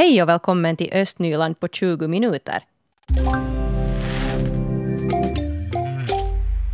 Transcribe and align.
Hej 0.00 0.22
och 0.22 0.28
välkommen 0.28 0.76
till 0.76 0.92
Östnyland 0.92 1.60
på 1.60 1.68
20 1.68 2.08
minuter. 2.08 2.64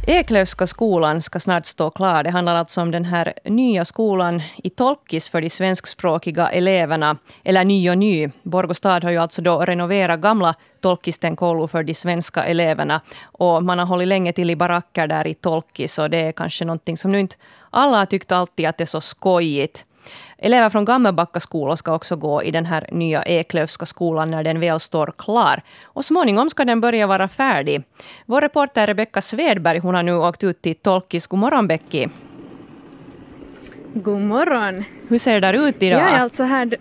Eklövska 0.06 0.66
skolan 0.66 1.22
ska 1.22 1.40
snart 1.40 1.66
stå 1.66 1.90
klar. 1.90 2.22
Det 2.22 2.30
handlar 2.30 2.54
alltså 2.54 2.80
om 2.80 2.90
den 2.90 3.04
här 3.04 3.32
nya 3.44 3.84
skolan 3.84 4.42
i 4.56 4.70
Tolkis 4.70 5.28
för 5.28 5.40
de 5.40 5.50
svenskspråkiga 5.50 6.48
eleverna. 6.48 7.16
Eller 7.44 7.64
ny 7.64 7.90
och 7.90 7.98
ny. 7.98 8.28
Borgostad 8.42 9.04
har 9.04 9.10
ju 9.10 9.18
alltså 9.18 9.42
då 9.42 9.60
renoverat 9.60 10.20
gamla 10.20 10.54
Tolkisten 10.80 11.36
koulu 11.36 11.68
för 11.68 11.82
de 11.82 11.94
svenska 11.94 12.44
eleverna. 12.44 13.00
Och 13.24 13.62
man 13.62 13.78
har 13.78 13.86
hållit 13.86 14.08
länge 14.08 14.32
till 14.32 14.50
i 14.50 14.56
baracker 14.56 15.06
där 15.06 15.26
i 15.26 15.34
Tolkis. 15.34 15.98
Och 15.98 16.10
det 16.10 16.20
är 16.20 16.32
kanske 16.32 16.64
någonting 16.64 16.96
som 16.96 17.12
nu 17.12 17.20
inte 17.20 17.36
alla 17.70 17.96
har 17.96 18.06
tyckt 18.06 18.32
alltid 18.32 18.66
att 18.66 18.78
det 18.78 18.84
är 18.84 18.86
så 18.86 19.00
skojigt. 19.00 19.84
Elever 20.38 20.70
från 20.70 20.84
Gammelbacka 20.84 21.40
skola 21.40 21.76
ska 21.76 21.94
också 21.94 22.16
gå 22.16 22.42
i 22.42 22.50
den 22.50 22.66
här 22.66 22.88
nya 22.92 23.22
Eklövska 23.22 23.86
skolan 23.86 24.30
när 24.30 24.44
den 24.44 24.60
väl 24.60 24.80
står 24.80 25.12
klar. 25.18 25.62
Och 25.84 26.04
småningom 26.04 26.50
ska 26.50 26.64
den 26.64 26.80
börja 26.80 27.06
vara 27.06 27.28
färdig. 27.28 27.82
Vår 28.26 28.40
reporter 28.40 28.86
Rebecka 28.86 29.20
Svedberg 29.20 29.78
hon 29.78 29.94
har 29.94 30.02
nu 30.02 30.14
åkt 30.14 30.44
ut 30.44 30.62
till 30.62 30.74
Tolkis. 30.74 31.26
God 31.26 31.38
morgon 31.38 31.66
Becky. 31.66 32.08
God 33.94 34.20
morgon. 34.20 34.84
Hur 35.08 35.18
ser 35.18 35.40
det 35.40 35.56
ut 35.56 35.82
idag? 35.82 36.00
Jag 36.00 36.10
är 36.10 36.20
alltså 36.20 36.42
här, 36.42 36.76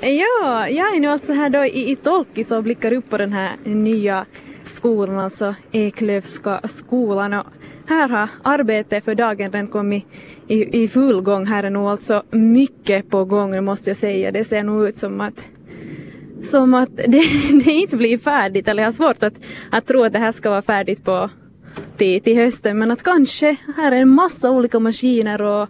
ja, 0.00 0.68
jag 0.68 0.96
är 0.96 1.00
nu 1.00 1.08
alltså 1.08 1.32
här 1.32 1.50
då 1.50 1.64
i, 1.64 1.90
i 1.90 1.96
Tolkis 1.96 2.50
och 2.50 2.62
blickar 2.62 2.92
upp 2.92 3.10
på 3.10 3.18
den 3.18 3.32
här 3.32 3.56
nya 3.64 4.26
skolan, 4.62 5.18
alltså 5.18 5.54
Eklövska 5.72 6.60
skolan. 6.64 7.32
Och 7.32 7.46
här 7.88 8.08
har 8.08 8.28
arbetet 8.42 9.04
för 9.04 9.14
dagen 9.14 9.52
redan 9.52 9.68
kommit 9.68 10.06
i, 10.48 10.82
i 10.82 10.88
full 10.88 11.20
gång. 11.20 11.46
Här 11.46 11.64
är 11.64 11.70
nog 11.70 11.86
alltså 11.86 12.22
mycket 12.30 13.10
på 13.10 13.24
gång 13.24 13.64
måste 13.64 13.90
jag 13.90 13.96
säga. 13.96 14.32
Det 14.32 14.44
ser 14.44 14.62
nog 14.62 14.88
ut 14.88 14.98
som 14.98 15.20
att 15.20 15.44
som 16.42 16.74
att 16.74 16.96
det, 16.96 17.22
det 17.64 17.70
inte 17.70 17.96
blir 17.96 18.18
färdigt, 18.18 18.68
eller 18.68 18.82
jag 18.82 18.88
har 18.88 18.92
svårt 18.92 19.22
att, 19.22 19.34
att 19.70 19.86
tro 19.86 20.04
att 20.04 20.12
det 20.12 20.18
här 20.18 20.32
ska 20.32 20.50
vara 20.50 20.62
färdigt 20.62 21.04
på 21.04 21.30
till, 21.96 22.22
till 22.22 22.36
hösten, 22.36 22.78
men 22.78 22.90
att 22.90 23.02
kanske 23.02 23.56
här 23.76 23.92
är 23.92 23.96
en 23.96 24.08
massa 24.08 24.50
olika 24.50 24.80
maskiner 24.80 25.42
och 25.42 25.68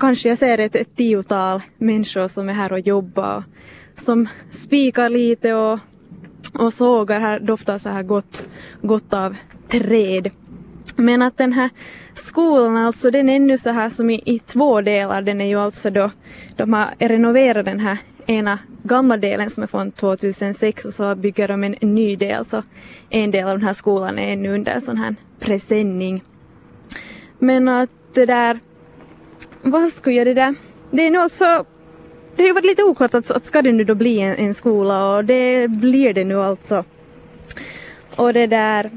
kanske 0.00 0.28
jag 0.28 0.38
ser 0.38 0.58
ett, 0.58 0.76
ett 0.76 0.96
tiotal 0.96 1.60
människor 1.78 2.28
som 2.28 2.48
är 2.48 2.52
här 2.52 2.72
och 2.72 2.80
jobbar, 2.80 3.44
som 3.94 4.28
spikar 4.50 5.08
lite 5.08 5.54
och, 5.54 5.78
och 6.52 6.72
sågar. 6.72 7.20
Här 7.20 7.40
doftar 7.40 7.78
så 7.78 7.88
här 7.88 8.02
gott, 8.02 8.46
gott 8.82 9.14
av 9.14 9.36
träd. 9.68 10.30
Men 10.96 11.22
att 11.22 11.38
den 11.38 11.52
här 11.52 11.70
skolan 12.14 12.76
alltså 12.76 13.10
den 13.10 13.28
är 13.28 13.36
ännu 13.36 13.58
så 13.58 13.70
här 13.70 13.90
som 13.90 14.10
i, 14.10 14.22
i 14.24 14.38
två 14.38 14.80
delar. 14.80 15.22
Den 15.22 15.40
är 15.40 15.46
ju 15.46 15.60
alltså 15.60 15.90
då, 15.90 16.10
de 16.56 16.72
har 16.72 16.94
renoverat 16.98 17.64
den 17.64 17.80
här 17.80 17.98
ena 18.26 18.58
gamla 18.82 19.16
delen 19.16 19.50
som 19.50 19.62
är 19.62 19.66
från 19.66 19.92
2006 19.92 20.84
och 20.84 20.92
så 20.92 21.14
bygger 21.14 21.48
de 21.48 21.64
en 21.64 21.76
ny 21.80 22.16
del 22.16 22.44
så 22.44 22.62
en 23.10 23.30
del 23.30 23.48
av 23.48 23.58
den 23.58 23.66
här 23.66 23.72
skolan 23.72 24.18
är 24.18 24.32
ännu 24.32 24.54
under 24.54 24.80
sån 24.80 24.96
här 24.96 25.14
presenning. 25.40 26.22
Men 27.38 27.68
att 27.68 27.90
det 28.14 28.26
där, 28.26 28.60
vad 29.62 29.88
skulle 29.88 30.16
jag 30.16 30.26
det 30.26 30.34
där, 30.34 30.54
det 30.90 31.06
är 31.06 31.10
nog 31.10 31.22
alltså 31.22 31.64
det 32.36 32.42
har 32.42 32.46
ju 32.48 32.52
varit 32.54 32.64
lite 32.64 32.82
oklart 32.82 33.14
att, 33.14 33.30
att 33.30 33.46
ska 33.46 33.62
det 33.62 33.72
nu 33.72 33.84
då 33.84 33.94
bli 33.94 34.20
en, 34.20 34.34
en 34.34 34.54
skola 34.54 35.16
och 35.16 35.24
det 35.24 35.68
blir 35.68 36.14
det 36.14 36.24
nu 36.24 36.42
alltså. 36.42 36.84
Och 38.16 38.32
det 38.32 38.46
där, 38.46 38.90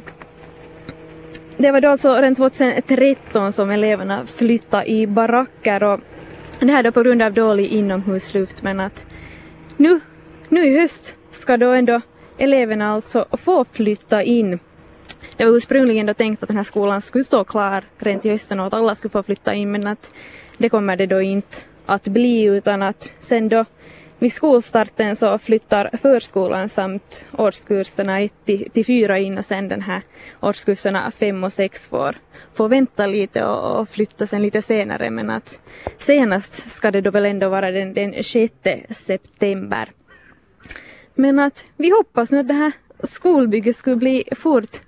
det 1.57 1.71
var 1.71 1.81
då 1.81 1.89
alltså 1.89 2.15
redan 2.15 2.35
2013 2.35 3.51
som 3.51 3.69
eleverna 3.71 4.25
flyttade 4.25 4.91
i 4.91 5.07
baracker 5.07 5.83
och 5.83 5.99
det 6.59 6.71
här 6.71 6.83
då 6.83 6.91
på 6.91 7.03
grund 7.03 7.21
av 7.21 7.33
dålig 7.33 7.65
inomhusluft 7.65 8.63
men 8.63 8.79
att 8.79 9.05
nu, 9.77 9.99
nu 10.49 10.65
i 10.65 10.79
höst 10.79 11.15
ska 11.31 11.57
då 11.57 11.69
ändå 11.69 12.01
eleverna 12.37 12.93
alltså 12.93 13.25
få 13.31 13.65
flytta 13.65 14.23
in. 14.23 14.59
Det 15.37 15.45
var 15.45 15.51
ursprungligen 15.51 16.05
då 16.05 16.13
tänkt 16.13 16.43
att 16.43 16.47
den 16.47 16.57
här 16.57 16.63
skolan 16.63 17.01
skulle 17.01 17.23
stå 17.23 17.43
klar 17.43 17.83
rent 17.97 18.25
i 18.25 18.29
hösten 18.29 18.59
och 18.59 18.67
att 18.67 18.73
alla 18.73 18.95
skulle 18.95 19.11
få 19.11 19.23
flytta 19.23 19.53
in 19.53 19.71
men 19.71 19.87
att 19.87 20.11
det 20.57 20.69
kommer 20.69 20.95
det 20.95 21.05
då 21.05 21.21
inte 21.21 21.57
att 21.85 22.03
bli 22.03 22.43
utan 22.43 22.81
att 22.81 23.15
sen 23.19 23.49
då 23.49 23.65
vid 24.19 24.33
skolstarten 24.33 25.15
så 25.15 25.37
flyttar 25.37 25.89
förskolan 25.97 26.69
samt 26.69 27.27
årskurserna 27.37 28.21
1 28.21 28.33
till, 28.45 28.69
till 28.69 28.85
4 28.85 29.17
in 29.17 29.37
och 29.37 29.45
sen 29.45 29.67
den 29.67 29.81
här 29.81 30.01
årskurserna 30.41 31.11
5 31.11 31.43
och 31.43 31.53
6 31.53 31.87
får, 31.87 32.15
får 32.53 32.69
vänta 32.69 33.05
lite 33.05 33.45
och, 33.45 33.79
och 33.79 33.89
flytta 33.89 34.27
sen 34.27 34.41
lite 34.41 34.61
senare 34.61 35.09
men 35.09 35.29
att 35.29 35.59
senast 35.97 36.71
ska 36.71 36.91
det 36.91 37.01
då 37.01 37.11
väl 37.11 37.25
ändå 37.25 37.49
vara 37.49 37.71
den, 37.71 37.93
den 37.93 38.23
6 38.23 38.53
september. 38.89 39.91
Men 41.15 41.39
att 41.39 41.65
vi 41.77 41.89
hoppas 41.89 42.31
nu 42.31 42.39
att 42.39 42.47
det 42.47 42.53
här 42.53 42.71
skolbygget 43.03 43.75
skulle 43.75 43.95
bli 43.95 44.23
fort, 44.35 44.81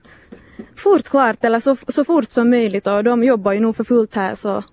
fort 0.76 1.10
klart 1.10 1.44
eller 1.44 1.60
så, 1.60 1.78
så 1.88 2.06
fort 2.06 2.32
som 2.32 2.50
möjligt 2.50 2.88
och 2.88 3.04
de 3.04 3.24
jobbar 3.24 3.52
ju 3.52 3.60
nog 3.60 3.76
för 3.76 3.84
fullt 3.84 4.16
här 4.16 4.36
så 4.36 4.64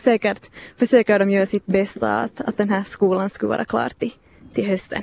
säkert 0.00 0.50
försöker 0.78 1.18
de 1.18 1.30
göra 1.30 1.46
sitt 1.46 1.66
bästa 1.66 2.20
att, 2.20 2.40
att 2.40 2.56
den 2.56 2.70
här 2.70 2.84
skolan 2.84 3.30
skulle 3.30 3.50
vara 3.50 3.64
klar 3.64 3.92
till, 3.98 4.12
till 4.54 4.66
hösten. 4.66 5.02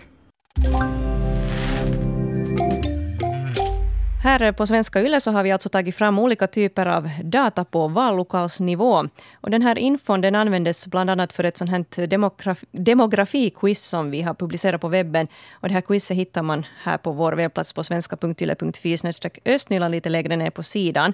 Här 4.27 4.51
på 4.51 4.67
Svenska 4.67 5.01
Yle 5.01 5.19
så 5.19 5.31
har 5.31 5.43
vi 5.43 5.51
alltså 5.51 5.69
tagit 5.69 5.95
fram 5.95 6.19
olika 6.19 6.47
typer 6.47 6.85
av 6.85 7.09
data 7.23 7.65
på 7.65 7.88
vallokalsnivå. 7.88 9.07
Och 9.41 9.49
den 9.49 9.61
här 9.61 9.77
infon 9.77 10.21
den 10.21 10.35
användes 10.35 10.88
bland 10.88 11.09
annat 11.09 11.33
för 11.33 11.43
ett 11.43 11.57
sånt 11.57 11.69
här 11.71 12.07
demografi 12.07 12.65
demografiquiz 12.71 13.83
som 13.83 14.11
vi 14.11 14.21
har 14.21 14.33
publicerat 14.33 14.81
på 14.81 14.88
webben. 14.88 15.27
Och 15.51 15.67
det 15.67 15.73
här 15.73 15.81
quizet 15.81 16.17
hittar 16.17 16.41
man 16.41 16.65
här 16.83 16.97
på 16.97 17.11
vår 17.11 17.33
webbplats 17.33 17.73
på 17.73 17.83
svenska.yle.fi 17.83 18.97
östnyland 19.45 19.91
lite 19.91 20.09
längre 20.09 20.35
ner 20.35 20.49
på 20.49 20.63
sidan. 20.63 21.13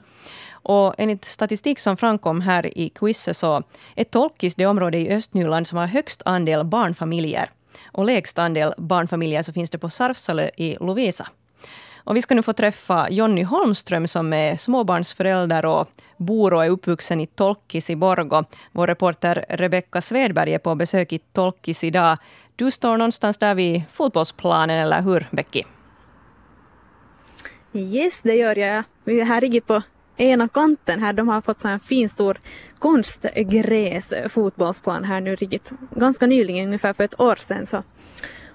Och 0.52 0.96
enligt 0.98 1.26
statistik 1.26 1.80
som 1.80 1.98
framkom 1.98 2.42
här 2.42 2.78
i 2.78 2.90
quizet 2.90 3.38
så 3.38 3.64
är 3.96 4.04
Tolkis 4.04 4.56
det 4.56 4.66
område 4.66 4.98
i 4.98 5.14
Östnyland 5.14 5.68
som 5.68 5.78
har 5.78 5.88
högst 5.88 6.22
andel 6.26 6.64
barnfamiljer. 6.64 7.50
Och 7.92 8.06
lägst 8.06 8.40
andel 8.40 8.74
barnfamiljer 8.78 9.44
så 9.44 9.54
finns 9.54 9.70
det 9.70 9.78
på 9.78 9.90
Sarfsalö 9.90 10.50
i 10.58 10.78
Lovisa. 10.80 11.28
Och 12.04 12.16
vi 12.16 12.22
ska 12.22 12.36
nu 12.36 12.42
få 12.42 12.54
träffa 12.54 13.10
Jonny 13.10 13.44
Holmström 13.44 14.08
som 14.08 14.34
är 14.34 14.58
småbarnsförälder 14.58 15.66
och 15.66 15.90
bor 16.18 16.54
och 16.54 16.66
är 16.66 16.70
uppvuxen 16.70 17.20
i 17.20 17.28
Tolkis 17.28 17.90
i 17.90 17.96
Borgo. 17.96 18.44
Vår 18.72 18.88
reporter 18.88 19.46
Rebecka 19.50 20.02
Svedberg 20.02 20.54
är 20.54 20.60
på 20.60 20.76
besök 20.76 21.14
i 21.14 21.20
Tolkis 21.20 21.84
idag. 21.84 22.18
Du 22.56 22.72
står 22.72 22.98
någonstans 22.98 23.38
där 23.38 23.56
vid 23.56 23.84
fotbollsplanen, 23.92 24.80
eller 24.80 25.02
hur 25.02 25.28
Becky? 25.32 25.64
Yes, 27.74 28.22
det 28.22 28.36
gör 28.36 28.58
jag. 28.58 28.84
Vi 29.04 29.22
är 29.22 29.26
här 29.26 29.42
ligger 29.42 29.62
på 29.62 29.82
ena 30.18 30.48
kanten 30.48 31.00
här. 31.00 31.14
De 31.14 31.28
har 31.28 31.42
fått 31.42 31.62
så 31.62 31.68
en 31.68 31.80
fin 31.80 32.10
stor 32.10 32.40
konstgräs 32.80 34.14
fotbollsplan 34.30 35.04
här 35.04 35.22
nu 35.22 35.36
riktigt 35.36 35.72
ganska 35.96 36.26
nyligen, 36.26 36.66
ungefär 36.66 36.94
för 36.94 37.04
ett 37.04 37.20
år 37.20 37.36
sedan. 37.36 37.66
Så. 37.66 37.84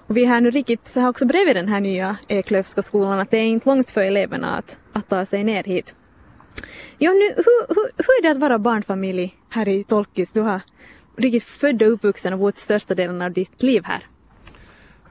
Och 0.09 0.17
vi 0.17 0.25
här 0.25 0.41
nu 0.41 0.51
riktigt 0.51 0.87
så 0.87 0.99
här 0.99 1.09
också 1.09 1.25
bredvid 1.25 1.55
den 1.55 1.67
här 1.67 1.79
nya 1.79 2.17
Eklövska 2.27 2.81
skolan 2.81 3.19
att 3.19 3.31
det 3.31 3.37
är 3.37 3.45
inte 3.45 3.69
långt 3.69 3.89
för 3.89 4.01
eleverna 4.01 4.57
att, 4.57 4.77
att 4.93 5.09
ta 5.09 5.25
sig 5.25 5.43
ner 5.43 5.63
hit. 5.63 5.95
Ja, 6.97 7.11
nu, 7.11 7.25
hur, 7.35 7.75
hur, 7.75 7.91
hur 7.97 8.19
är 8.19 8.21
det 8.21 8.31
att 8.31 8.37
vara 8.37 8.59
barnfamilj 8.59 9.35
här 9.49 9.67
i 9.67 9.83
Tolkis? 9.83 10.31
Du 10.31 10.41
har 10.41 10.61
riktigt 11.17 11.43
född 11.43 11.81
och 11.81 11.91
uppvuxen 11.91 12.33
och 12.33 12.39
bott 12.39 12.57
största 12.57 12.95
delen 12.95 13.21
av 13.21 13.31
ditt 13.31 13.63
liv 13.63 13.83
här. 13.85 14.07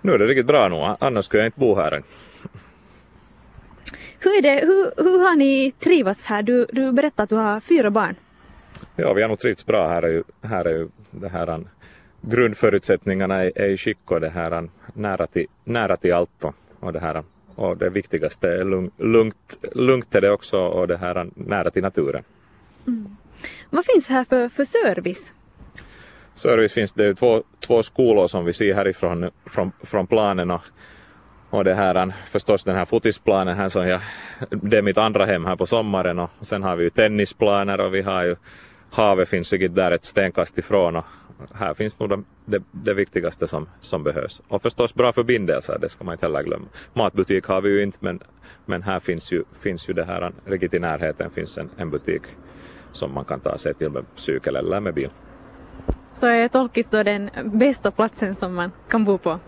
Nu 0.02 0.12
är 0.12 0.18
det 0.18 0.26
riktigt 0.26 0.46
bra 0.46 0.68
nog, 0.68 0.96
annars 1.00 1.24
skulle 1.24 1.42
jag 1.42 1.48
inte 1.48 1.60
bo 1.60 1.74
här 1.74 1.92
än. 1.92 2.02
Hur, 4.18 4.38
är 4.38 4.42
det, 4.42 4.66
hur, 4.66 5.04
hur 5.04 5.18
har 5.18 5.36
ni 5.36 5.72
trivats 5.78 6.26
här? 6.26 6.42
Du, 6.42 6.66
du 6.72 6.92
berättade 6.92 7.22
att 7.22 7.28
du 7.28 7.36
har 7.36 7.60
fyra 7.60 7.90
barn. 7.90 8.14
Ja, 8.96 9.12
vi 9.12 9.22
har 9.22 9.28
nog 9.28 9.38
trivts 9.38 9.66
bra. 9.66 9.88
Här 9.88 10.02
är 10.02 10.08
ju, 10.08 10.22
här 10.42 10.64
är 10.64 10.70
ju 10.70 10.88
det 11.10 11.28
här, 11.28 11.64
grundförutsättningarna 12.20 13.44
är, 13.44 13.52
är 13.54 13.68
i 13.68 13.76
skick 13.76 14.10
och 14.10 14.20
det 14.20 14.28
här, 14.28 14.68
nära, 14.94 15.26
till, 15.26 15.46
nära 15.64 15.96
till 15.96 16.14
allt. 16.14 16.44
Och, 16.80 16.92
det 16.92 17.00
här, 17.00 17.24
och 17.54 17.76
det 17.76 17.90
viktigaste 17.90 18.48
är 18.48 18.64
lugnt, 19.02 19.58
lugnt 19.72 20.14
är 20.14 20.20
det 20.20 20.30
också 20.30 20.58
och 20.58 20.88
det 20.88 20.96
här 20.96 21.30
nära 21.34 21.70
till 21.70 21.82
naturen. 21.82 22.24
Mm. 22.86 23.16
Vad 23.70 23.84
finns 23.84 24.08
här 24.08 24.24
för, 24.24 24.48
för 24.48 24.64
service? 24.64 25.32
Service 26.34 26.72
finns 26.72 26.92
det 26.92 27.14
två, 27.14 27.42
två 27.66 27.82
skolor 27.82 28.28
som 28.28 28.44
vi 28.44 28.52
ser 28.52 28.74
härifrån 28.74 29.30
från, 29.46 29.72
från 29.82 30.06
planen 30.06 30.50
och 30.50 30.62
och 31.50 31.64
det 31.64 31.74
här, 31.74 32.12
förstås 32.30 32.64
den 32.64 32.76
här 32.76 32.84
fotisplanen 32.84 33.56
här 33.56 33.68
som 33.68 33.88
jag, 33.88 34.00
det 34.50 34.78
är 34.78 34.82
mitt 34.82 34.98
andra 34.98 35.26
hem 35.26 35.44
här 35.44 35.56
på 35.56 35.66
sommaren 35.66 36.18
och 36.18 36.30
sen 36.40 36.62
har 36.62 36.76
vi 36.76 36.84
ju 36.84 36.90
tennisplaner 36.90 37.80
och 37.80 37.94
vi 37.94 38.02
har 38.02 38.24
ju 38.24 38.36
havet 38.90 39.28
finns 39.28 39.52
ju 39.52 39.68
där 39.68 39.90
ett 39.90 40.04
stenkast 40.04 40.58
ifrån 40.58 40.96
och 40.96 41.04
här 41.54 41.74
finns 41.74 41.98
nog 41.98 42.08
det, 42.08 42.22
det, 42.44 42.62
det, 42.72 42.94
viktigaste 42.94 43.46
som, 43.46 43.68
som 43.80 44.02
behövs. 44.02 44.42
Och 44.48 44.62
förstås 44.62 44.94
bra 44.94 45.12
förbindelser, 45.12 45.78
det 45.80 45.88
ska 45.88 46.04
man 46.04 46.14
inte 46.14 46.26
heller 46.26 46.42
glömma. 46.42 46.66
Matbutik 46.92 47.44
har 47.44 47.60
vi 47.60 47.68
ju 47.68 47.82
inte 47.82 47.98
men, 48.00 48.20
men 48.66 48.82
här 48.82 49.00
finns 49.00 49.32
ju, 49.32 49.44
finns 49.60 49.88
ju 49.88 49.94
det 49.94 50.04
här, 50.04 50.32
riktigt 50.44 50.74
i 50.74 50.78
närheten 50.78 51.30
finns 51.30 51.58
en, 51.58 51.70
en 51.76 51.90
butik 51.90 52.22
som 52.92 53.14
man 53.14 53.24
kan 53.24 53.40
ta 53.40 53.58
sig 53.58 53.74
till 53.74 53.90
med 53.90 54.04
cykel 54.14 54.56
eller 54.56 54.80
med 54.80 54.94
bil. 54.94 55.10
Så 56.14 56.26
är 56.26 56.48
Tolkis 56.48 56.90
då 56.90 57.02
den 57.02 57.30
bästa 57.44 57.90
platsen 57.90 58.34
som 58.34 58.54
man 58.54 58.70
kan 58.88 59.04
bo 59.04 59.18
på? 59.18 59.38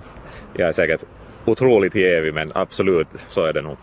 jag 0.55 0.69
är 0.69 0.73
säkert 0.73 1.05
otroligt 1.45 1.95
jävig 1.95 2.35
men 2.35 2.53
absolut 2.55 3.09
så 3.29 3.45
är 3.45 3.53
det 3.53 3.63
nog. 3.63 3.77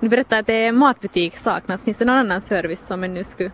Du 0.00 0.08
berättade 0.08 0.40
att 0.40 0.46
det 0.46 0.52
är 0.52 0.72
matbutik 0.72 1.36
saknas. 1.36 1.84
Finns 1.84 1.98
det 1.98 2.04
någon 2.04 2.16
annan 2.16 2.40
service 2.40 2.86
som 2.86 3.04
ännu 3.04 3.24
skulle, 3.24 3.50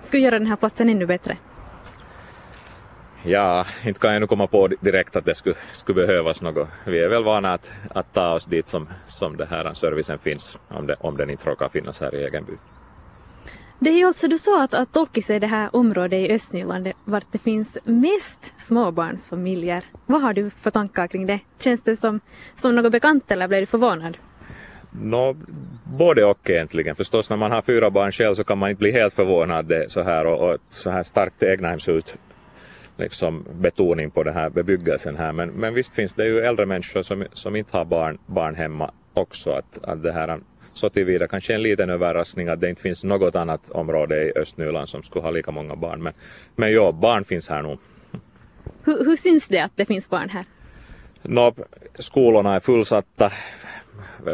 skulle 0.00 0.22
göra 0.22 0.38
den 0.38 0.46
här 0.46 0.56
platsen 0.56 0.88
ännu 0.88 1.06
bättre? 1.06 1.36
Ja, 3.26 3.66
inte 3.84 4.00
kan 4.00 4.12
jag 4.12 4.20
nu 4.20 4.26
komma 4.26 4.46
på 4.46 4.68
direkt 4.68 5.16
att 5.16 5.24
det 5.24 5.34
skulle, 5.34 5.56
skulle 5.72 6.06
behövas 6.06 6.42
något. 6.42 6.68
Vi 6.86 6.98
är 6.98 7.08
väl 7.08 7.24
vana 7.24 7.52
att, 7.52 7.70
att 7.90 8.12
ta 8.12 8.32
oss 8.32 8.44
dit 8.44 8.68
som, 8.68 8.88
som 9.06 9.36
det 9.36 9.46
här 9.50 9.74
servicen 9.74 10.18
finns, 10.18 10.58
om, 10.68 10.86
det, 10.86 10.94
om 11.00 11.16
den 11.16 11.30
inte 11.30 11.50
råkar 11.50 11.68
finnas 11.68 12.00
här 12.00 12.14
i 12.14 12.24
egen 12.24 12.44
by. 12.44 12.52
Det 13.78 13.90
är 13.90 13.98
ju 13.98 14.06
alltså, 14.06 14.28
du 14.28 14.38
sa 14.38 14.62
att, 14.62 14.74
att 14.74 14.92
Tolkis 14.92 15.30
är 15.30 15.40
det 15.40 15.46
här 15.46 15.76
området 15.76 16.30
i 16.30 16.32
Östnyland 16.32 16.92
vart 17.04 17.32
det 17.32 17.38
finns 17.38 17.78
mest 17.84 18.60
småbarnsfamiljer. 18.60 19.84
Vad 20.06 20.22
har 20.22 20.32
du 20.32 20.50
för 20.50 20.70
tankar 20.70 21.06
kring 21.06 21.26
det? 21.26 21.40
Känns 21.58 21.82
det 21.82 21.96
som, 21.96 22.20
som 22.54 22.74
något 22.74 22.92
bekant 22.92 23.30
eller 23.30 23.48
blev 23.48 23.60
du 23.60 23.66
förvånad? 23.66 24.16
No, 25.02 25.36
både 25.84 26.24
och 26.24 26.50
egentligen. 26.50 26.96
Förstås 26.96 27.30
när 27.30 27.36
man 27.36 27.52
har 27.52 27.62
fyra 27.62 27.90
barn 27.90 28.12
själv 28.12 28.34
så 28.34 28.44
kan 28.44 28.58
man 28.58 28.70
inte 28.70 28.78
bli 28.78 28.92
helt 28.92 29.14
förvånad 29.14 29.66
det, 29.66 29.90
så 29.90 30.02
här 30.02 30.26
och, 30.26 30.50
och 30.50 30.58
så 30.68 30.90
här 30.90 31.02
starkt 31.02 31.42
egnahemshus 31.42 32.04
liksom 32.96 33.44
betoning 33.60 34.10
på 34.10 34.22
den 34.22 34.34
här 34.34 34.50
bebyggelsen 34.50 35.16
här. 35.16 35.32
Men, 35.32 35.48
men 35.48 35.74
visst 35.74 35.94
finns 35.94 36.14
det 36.14 36.26
ju 36.26 36.40
äldre 36.40 36.66
människor 36.66 37.02
som, 37.02 37.24
som 37.32 37.56
inte 37.56 37.76
har 37.76 37.84
barn, 37.84 38.18
barn 38.26 38.54
hemma 38.54 38.90
också. 39.14 39.50
Att, 39.50 39.84
att 39.84 40.02
det 40.02 40.12
här 40.12 40.40
så 40.74 40.90
tillvida 40.90 41.26
kanske 41.26 41.54
en 41.54 41.62
liten 41.62 41.90
överraskning 41.90 42.48
att 42.48 42.60
det 42.60 42.70
inte 42.70 42.82
finns 42.82 43.04
något 43.04 43.36
annat 43.36 43.70
område 43.70 44.22
i 44.22 44.32
Östnyland 44.38 44.88
som 44.88 45.02
skulle 45.02 45.22
ha 45.22 45.30
lika 45.30 45.50
många 45.50 45.76
barn. 45.76 46.02
Men, 46.02 46.12
men 46.56 46.72
ja, 46.72 46.92
barn 46.92 47.24
finns 47.24 47.48
här 47.48 47.62
nog. 47.62 47.78
Hur, 48.84 49.04
hur 49.04 49.16
syns 49.16 49.48
det 49.48 49.60
att 49.60 49.72
det 49.76 49.86
finns 49.86 50.10
barn 50.10 50.28
här? 50.28 50.44
No, 51.22 51.54
skolorna 51.94 52.54
är 52.54 52.60
fullsatta, 52.60 53.32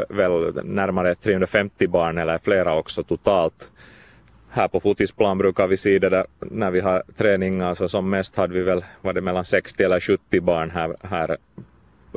väl 0.09 0.65
närmare 0.65 1.15
350 1.15 1.87
barn 1.87 2.19
eller 2.19 2.39
flera 2.39 2.75
också 2.75 3.03
totalt. 3.03 3.71
Här 4.53 4.69
på 4.69 4.81
fotisplan 4.81 5.39
brukar 5.39 5.67
vi 5.67 5.77
se 5.77 5.99
det 5.99 6.09
där 6.09 6.27
när 6.39 6.71
vi 6.71 6.81
har 6.81 7.03
träning, 7.17 7.61
alltså 7.61 7.89
som 7.89 8.11
mest 8.11 8.37
hade 8.37 8.55
vi 8.55 8.63
väl, 8.63 8.85
var 9.01 9.13
det 9.13 9.21
mellan 9.21 9.45
60 9.45 9.83
eller 9.83 10.01
70 10.01 10.41
barn 10.41 10.71
här, 10.71 10.97
här 11.03 11.37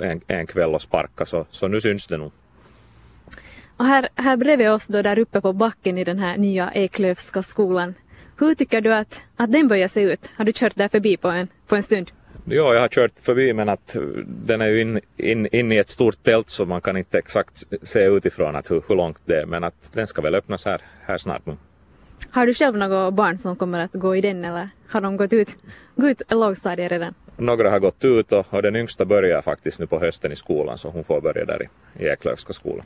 en, 0.01 0.21
en 0.27 0.47
kväll 0.47 0.75
och 0.75 0.81
sparka, 0.81 1.25
så, 1.25 1.45
så 1.51 1.67
nu 1.67 1.81
syns 1.81 2.07
det 2.07 2.17
nog. 2.17 2.31
Och 3.77 3.85
här, 3.85 4.09
här 4.15 4.37
bredvid 4.37 4.71
oss 4.71 4.87
då 4.87 5.01
där 5.01 5.19
uppe 5.19 5.41
på 5.41 5.53
backen 5.53 5.97
i 5.97 6.03
den 6.03 6.19
här 6.19 6.37
nya 6.37 6.71
Eklövska 6.73 7.41
skolan. 7.41 7.93
Hur 8.37 8.55
tycker 8.55 8.81
du 8.81 8.93
att, 8.93 9.21
att 9.35 9.51
den 9.51 9.67
börjar 9.67 9.87
se 9.87 10.01
ut? 10.01 10.31
Har 10.35 10.45
du 10.45 10.51
kört 10.55 10.75
där 10.75 10.87
förbi 10.87 11.17
på 11.17 11.27
en, 11.27 11.47
på 11.67 11.75
en 11.75 11.83
stund? 11.83 12.11
Ja, 12.45 12.73
jag 12.73 12.81
har 12.81 12.87
kört 12.87 13.11
förbi 13.21 13.53
men 13.53 13.69
att 13.69 13.95
den 14.25 14.61
är 14.61 14.67
ju 14.67 14.81
in, 14.81 14.99
in, 15.17 15.47
in 15.51 15.71
i 15.71 15.77
ett 15.77 15.89
stort 15.89 16.23
tält 16.23 16.49
så 16.49 16.65
man 16.65 16.81
kan 16.81 16.97
inte 16.97 17.17
exakt 17.17 17.63
se 17.83 18.05
utifrån 18.05 18.55
att 18.55 18.71
hur, 18.71 18.83
hur 18.87 18.95
långt 18.95 19.21
det 19.25 19.41
är 19.41 19.45
men 19.45 19.63
att 19.63 19.93
den 19.93 20.07
ska 20.07 20.21
väl 20.21 20.35
öppnas 20.35 20.65
här, 20.65 20.81
här 21.05 21.17
snart 21.17 21.45
nu. 21.45 21.55
Har 22.31 22.47
du 22.47 22.53
själv 22.53 22.77
några 22.77 23.11
barn 23.11 23.37
som 23.37 23.55
kommer 23.55 23.79
att 23.79 23.93
gå 23.93 24.15
i 24.15 24.21
den 24.21 24.45
eller 24.45 24.69
har 24.87 25.01
de 25.01 25.17
gått 25.17 25.33
ut, 25.33 25.57
gått 25.95 26.09
ut 26.09 26.21
lågstadiet 26.31 26.91
redan? 26.91 27.13
Några 27.37 27.69
har 27.69 27.79
gått 27.79 28.05
ut 28.05 28.31
och, 28.31 28.45
och 28.49 28.61
den 28.61 28.75
yngsta 28.75 29.05
börjar 29.05 29.41
faktiskt 29.41 29.79
nu 29.79 29.87
på 29.87 29.99
hösten 29.99 30.31
i 30.31 30.35
skolan 30.35 30.77
så 30.77 30.89
hon 30.89 31.03
får 31.03 31.21
börja 31.21 31.45
där 31.45 31.61
i, 31.63 31.67
i 32.03 32.07
Eklövska 32.07 32.53
skolan. 32.53 32.85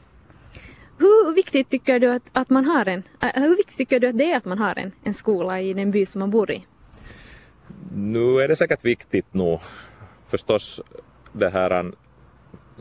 Hur 0.97 1.33
viktigt 1.35 1.69
tycker 1.69 1.99
du 1.99 2.07
att, 2.07 2.23
att 2.33 2.49
man 2.49 2.65
har 2.65 2.85
en, 2.85 3.03
hur 3.19 3.57
viktigt 3.57 3.77
tycker 3.77 3.99
du 3.99 4.07
att 4.07 4.17
det 4.17 4.31
är 4.31 4.37
att 4.37 4.45
man 4.45 4.57
har 4.57 4.79
en, 4.79 4.91
en 5.03 5.13
skola 5.13 5.61
i 5.61 5.73
den 5.73 5.91
by 5.91 6.05
som 6.05 6.19
man 6.19 6.31
bor 6.31 6.51
i? 6.51 6.65
Nu 7.95 8.39
är 8.39 8.47
det 8.47 8.55
säkert 8.55 8.85
viktigt 8.85 9.33
nog. 9.33 9.59
Förstås 10.27 10.81
det 11.33 11.49
här 11.49 11.91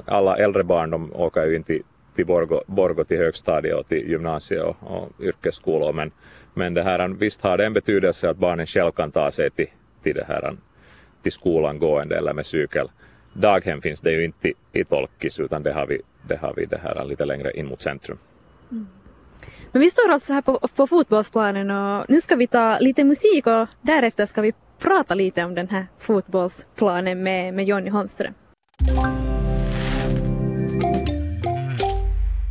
alla 0.04 0.36
äldre 0.36 0.64
barn 0.64 0.90
de 0.90 1.12
åker 1.12 1.46
ju 1.46 1.56
inte 1.56 1.78
till 2.14 2.26
Borgo, 2.26 2.60
Borgo 2.66 3.04
till 3.04 3.18
högstadiet 3.18 3.76
och 3.76 3.88
till 3.88 4.08
gymnasiet 4.08 4.62
och, 4.62 4.76
och 4.80 5.12
yrkesskolor 5.20 5.92
men, 5.92 6.10
men 6.56 6.74
det 6.74 6.82
här, 6.82 7.08
visst 7.08 7.40
har 7.40 7.56
det 7.56 7.66
en 7.66 7.72
betydelse 7.72 8.30
att 8.30 8.36
barnen 8.36 8.66
själv 8.66 8.90
kan 8.92 9.12
ta 9.12 9.30
sig 9.30 9.50
till, 9.50 9.66
till, 10.02 10.14
det 10.14 10.24
här, 10.28 10.56
till 11.22 11.32
skolan 11.32 11.78
gående 11.78 12.16
eller 12.16 12.32
med 12.32 12.46
cykel. 12.46 12.90
Daghem 13.32 13.82
finns 13.82 14.00
det 14.00 14.12
ju 14.12 14.24
inte 14.24 14.52
i 14.72 14.84
Tolkis 14.84 15.40
utan 15.40 15.62
det 15.62 15.72
har 15.72 15.86
vi 15.86 16.00
det, 16.28 16.36
har 16.36 16.54
vi 16.56 16.64
det 16.64 16.80
här 16.82 17.04
lite 17.04 17.24
längre 17.24 17.52
in 17.52 17.66
mot 17.66 17.82
centrum. 17.82 18.18
Mm. 18.70 18.86
Men 19.72 19.82
vi 19.82 19.90
står 19.90 20.10
alltså 20.10 20.32
här 20.32 20.42
på, 20.42 20.68
på 20.76 20.86
fotbollsplanen 20.86 21.70
och 21.70 22.04
nu 22.08 22.20
ska 22.20 22.36
vi 22.36 22.46
ta 22.46 22.78
lite 22.80 23.04
musik 23.04 23.46
och 23.46 23.68
därefter 23.82 24.26
ska 24.26 24.42
vi 24.42 24.52
prata 24.78 25.14
lite 25.14 25.44
om 25.44 25.54
den 25.54 25.68
här 25.68 25.86
fotbollsplanen 25.98 27.22
med, 27.22 27.54
med 27.54 27.64
Jonny 27.64 27.90
Holmström. 27.90 28.34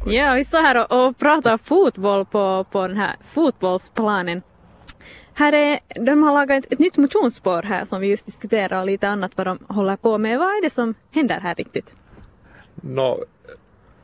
Ja, 0.07 0.33
vi 0.33 0.45
står 0.45 0.61
här 0.61 0.85
och, 0.91 1.07
och 1.07 1.17
pratar 1.17 1.57
fotboll 1.57 2.25
på, 2.25 2.65
på 2.71 2.87
den 2.87 2.97
här 2.97 3.15
fotbollsplanen. 3.31 4.41
Här 5.33 5.53
är, 5.53 5.79
de 6.05 6.23
har 6.23 6.33
lagat 6.33 6.65
ett, 6.65 6.73
ett 6.73 6.79
nytt 6.79 6.97
motionsspår 6.97 7.61
här 7.61 7.85
som 7.85 8.01
vi 8.01 8.07
just 8.07 8.25
diskuterar 8.25 8.79
och 8.79 8.85
lite 8.85 9.07
annat 9.07 9.31
vad 9.35 9.47
de 9.47 9.59
håller 9.67 9.95
på 9.95 10.17
med. 10.17 10.39
Vad 10.39 10.47
är 10.47 10.61
det 10.61 10.69
som 10.69 10.93
händer 11.11 11.39
här 11.39 11.55
riktigt? 11.55 11.93
No, 12.75 13.23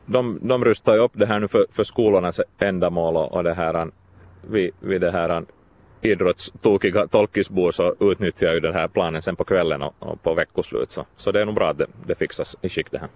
de, 0.06 0.38
de 0.42 0.64
rustar 0.64 0.94
ju 0.94 1.00
upp 1.00 1.12
det 1.14 1.26
här 1.26 1.40
nu 1.40 1.48
för, 1.48 1.66
för 1.72 1.84
skolornas 1.84 2.40
ändamål 2.58 3.16
och, 3.16 3.32
och 3.32 3.44
det 3.44 3.54
här 3.54 3.90
vid, 4.50 4.70
vid 4.80 5.00
det 5.00 5.10
här 5.10 5.44
idrottstokiga 6.00 7.06
tolkisbor 7.06 7.70
så 7.70 7.94
utnyttjar 8.00 8.52
ju 8.52 8.60
den 8.60 8.74
här 8.74 8.88
planen 8.88 9.22
sen 9.22 9.36
på 9.36 9.44
kvällen 9.44 9.82
och, 9.82 9.94
och 9.98 10.22
på 10.22 10.34
veckoslut 10.34 10.90
så, 10.90 11.06
så 11.16 11.32
det 11.32 11.40
är 11.40 11.44
nog 11.44 11.54
bra 11.54 11.70
att 11.70 11.78
det, 11.78 11.86
det 12.06 12.14
fixas 12.14 12.56
i 12.62 12.68
skick 12.68 12.90
det 12.90 12.98
här. 12.98 13.08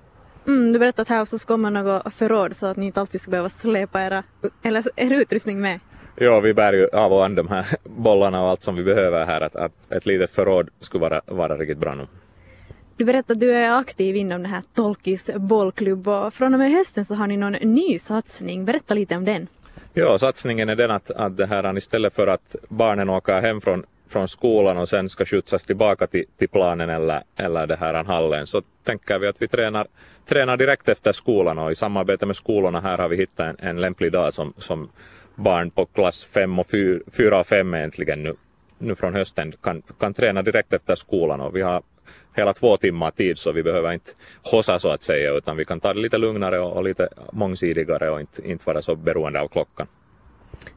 Mm, 0.47 0.73
du 0.73 0.79
berättade 0.79 1.03
att 1.03 1.09
här 1.09 1.25
så 1.25 1.39
ska 1.39 1.57
man 1.57 1.73
något 1.73 2.15
förråd 2.15 2.57
så 2.57 2.67
att 2.67 2.77
ni 2.77 2.87
inte 2.87 3.01
alltid 3.01 3.21
ska 3.21 3.31
behöva 3.31 3.49
släpa 3.49 4.03
era, 4.03 4.23
eller 4.63 4.85
er 4.97 5.13
utrustning 5.13 5.61
med. 5.61 5.81
Ja, 6.17 6.41
vi 6.41 6.55
bär 6.55 6.73
ju 6.73 6.89
av 6.89 7.13
och 7.13 7.25
an 7.25 7.35
de 7.35 7.49
här 7.49 7.67
bollarna 7.85 8.43
och 8.43 8.49
allt 8.51 8.63
som 8.63 8.77
vi 8.77 8.83
behöver 8.83 9.27
här. 9.27 9.41
Att, 9.41 9.57
att 9.57 9.93
ett 9.93 10.07
litet 10.07 10.31
förråd 10.31 10.69
skulle 10.81 11.03
vara, 11.03 11.21
vara 11.27 11.57
riktigt 11.57 11.79
bra 11.79 11.95
nu. 11.95 12.07
Du 12.97 13.05
berättade 13.05 13.33
att 13.33 13.41
du 13.41 13.53
är 13.55 13.79
aktiv 13.79 14.17
inom 14.17 14.43
den 14.43 14.51
här 14.51 14.63
Tolkis 14.75 15.31
bollklubb 15.35 16.09
och 16.09 16.35
från 16.35 16.55
och 16.55 16.59
med 16.59 16.71
hösten 16.71 17.05
så 17.05 17.15
har 17.15 17.27
ni 17.27 17.37
någon 17.37 17.53
ny 17.53 17.99
satsning. 17.99 18.65
Berätta 18.65 18.95
lite 18.95 19.17
om 19.17 19.25
den. 19.25 19.47
Ja, 19.93 20.19
satsningen 20.19 20.69
är 20.69 20.77
den 20.77 20.91
att, 20.91 21.11
att 21.11 21.37
det 21.37 21.47
här, 21.47 21.79
istället 21.79 22.15
för 22.15 22.27
att 22.27 22.57
barnen 22.69 23.11
åker 23.11 23.41
hem 23.41 23.61
från, 23.61 23.85
från 24.09 24.29
skolan 24.29 24.79
och 24.79 24.89
sen 24.89 25.09
ska 25.09 25.25
skjutsas 25.25 25.65
tillbaka 25.65 26.07
till, 26.07 26.25
till 26.39 26.49
planen 26.49 26.91
eller, 26.91 27.23
eller 27.37 27.67
det 27.67 27.77
här 27.77 28.05
hallen 28.05 28.47
så 28.47 28.63
tänker 28.85 29.19
vi 29.19 29.27
att 29.27 29.43
vi 29.43 29.49
tränar, 29.49 29.87
tränar 30.29 30.57
direkt 30.57 30.89
efter 30.89 31.13
skolan 31.13 31.59
och 31.59 31.73
i 31.73 31.75
samarbete 31.75 32.27
med 32.27 32.37
skolorna 32.37 32.81
här 32.81 32.99
har 32.99 33.09
vi 33.09 33.17
hittat 33.17 33.49
en, 33.49 33.69
en 33.69 33.81
lämplig 33.81 34.13
dag 34.13 34.33
som, 34.33 34.53
som 34.59 34.89
barn 35.35 35.71
på 35.71 35.87
klass 35.87 36.25
5 36.25 36.59
och 36.59 36.67
4 37.13 37.41
och 37.41 37.47
5 37.47 37.75
egentligen 37.75 38.23
nu, 38.23 38.35
nu 38.79 38.95
från 38.95 39.15
hösten 39.15 39.53
kan, 39.63 39.83
kan 40.01 40.15
träna 40.15 40.43
direkt 40.43 40.73
efter 40.73 40.95
skolan 40.95 41.41
och 41.41 41.57
vi 41.57 41.63
har 41.63 41.83
hela 42.37 42.53
två 42.53 42.77
timmar 42.77 43.11
tid 43.11 43.39
så 43.39 43.53
vi 43.53 43.63
behöver 43.63 43.93
inte 43.93 44.11
hossa 44.43 44.79
så 44.79 44.89
att 44.89 45.03
säga 45.03 45.33
utan 45.33 45.57
vi 45.57 45.65
kan 45.65 45.81
ta 45.81 45.95
det 45.95 46.01
lite 46.01 46.19
lugnare 46.19 46.61
och, 46.61 46.77
och 46.77 46.85
lite 46.85 47.09
mångsidigare 47.33 48.11
och 48.11 48.21
inte, 48.21 48.49
inte 48.49 48.65
vara 48.67 48.83
så 48.83 48.97
beroende 48.97 49.41
av 49.41 49.49
klockan. 49.49 49.87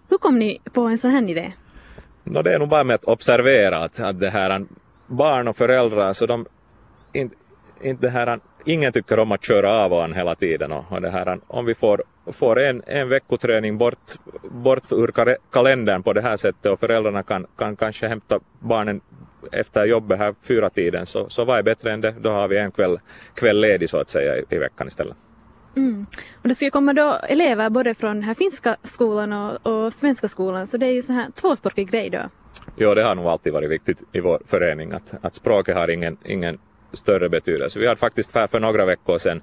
Hur 0.09 0.17
kom 0.17 0.39
ni 0.39 0.61
på 0.73 0.81
en 0.81 0.97
sån 0.97 1.11
här 1.11 1.29
idé? 1.29 1.53
No, 2.23 2.41
det 2.41 2.53
är 2.53 2.59
nog 2.59 2.69
bara 2.69 2.83
med 2.83 2.95
att 2.95 3.05
observera 3.05 3.77
att, 3.77 3.99
att 3.99 4.19
det 4.19 4.29
här 4.29 4.65
barn 5.07 5.47
och 5.47 5.57
föräldrar 5.57 6.13
så 6.13 6.25
de 6.25 6.45
in, 7.13 7.31
in 7.81 7.97
det 8.01 8.09
här, 8.09 8.39
ingen 8.65 8.91
tycker 8.91 9.19
om 9.19 9.31
att 9.31 9.43
köra 9.43 9.71
av 9.71 9.93
och 9.93 10.03
an 10.03 10.13
hela 10.13 10.35
tiden 10.35 10.71
och, 10.71 10.85
och 10.89 11.01
det 11.01 11.09
här, 11.09 11.39
om 11.47 11.65
vi 11.65 11.75
får, 11.75 12.03
får 12.31 12.59
en, 12.59 12.83
en 12.87 13.09
veckoträning 13.09 13.77
bort, 13.77 14.13
bort 14.51 14.91
ur 14.91 15.13
kalendern 15.51 16.03
på 16.03 16.13
det 16.13 16.21
här 16.21 16.37
sättet 16.37 16.71
och 16.71 16.79
föräldrarna 16.79 17.23
kan, 17.23 17.47
kan 17.57 17.75
kanske 17.75 18.07
hämta 18.07 18.39
barnen 18.59 19.01
efter 19.51 19.85
jobbet 19.85 20.19
här 20.19 20.35
fyra 20.41 20.69
tiden 20.69 21.05
så, 21.05 21.29
så 21.29 21.45
vad 21.45 21.59
är 21.59 21.63
bättre 21.63 21.91
än 21.91 22.01
det? 22.01 22.15
Då 22.19 22.29
har 22.29 22.47
vi 22.47 22.57
en 22.57 22.71
kväll, 22.71 22.99
kväll 23.33 23.59
ledig 23.59 23.89
så 23.89 23.97
att 23.97 24.09
säga 24.09 24.37
i, 24.37 24.43
i 24.49 24.57
veckan 24.57 24.87
istället. 24.87 25.17
Mm. 25.75 26.05
Och 26.41 26.47
det 26.47 26.55
ska 26.55 26.65
ju 26.65 26.71
komma 26.71 26.93
då 26.93 27.19
elever 27.29 27.69
både 27.69 27.95
från 27.95 28.23
här 28.23 28.33
finska 28.33 28.77
skolan 28.83 29.33
och, 29.33 29.67
och 29.67 29.93
svenska 29.93 30.27
skolan 30.27 30.67
så 30.67 30.77
det 30.77 30.85
är 30.85 30.91
ju 30.91 31.01
så 31.01 31.13
här 31.13 31.31
tvåspråkig 31.31 31.91
grej 31.91 32.09
då. 32.09 32.21
Jo, 32.77 32.93
det 32.93 33.03
har 33.03 33.15
nog 33.15 33.25
alltid 33.25 33.53
varit 33.53 33.69
viktigt 33.69 33.97
i 34.11 34.19
vår 34.19 34.41
förening 34.47 34.91
att, 34.91 35.13
att 35.21 35.35
språket 35.35 35.75
har 35.75 35.89
ingen, 35.89 36.17
ingen 36.25 36.57
större 36.93 37.29
betydelse. 37.29 37.79
Vi 37.79 37.87
hade 37.87 37.99
faktiskt 37.99 38.31
för, 38.31 38.47
för 38.47 38.59
några 38.59 38.85
veckor 38.85 39.17
sedan 39.17 39.41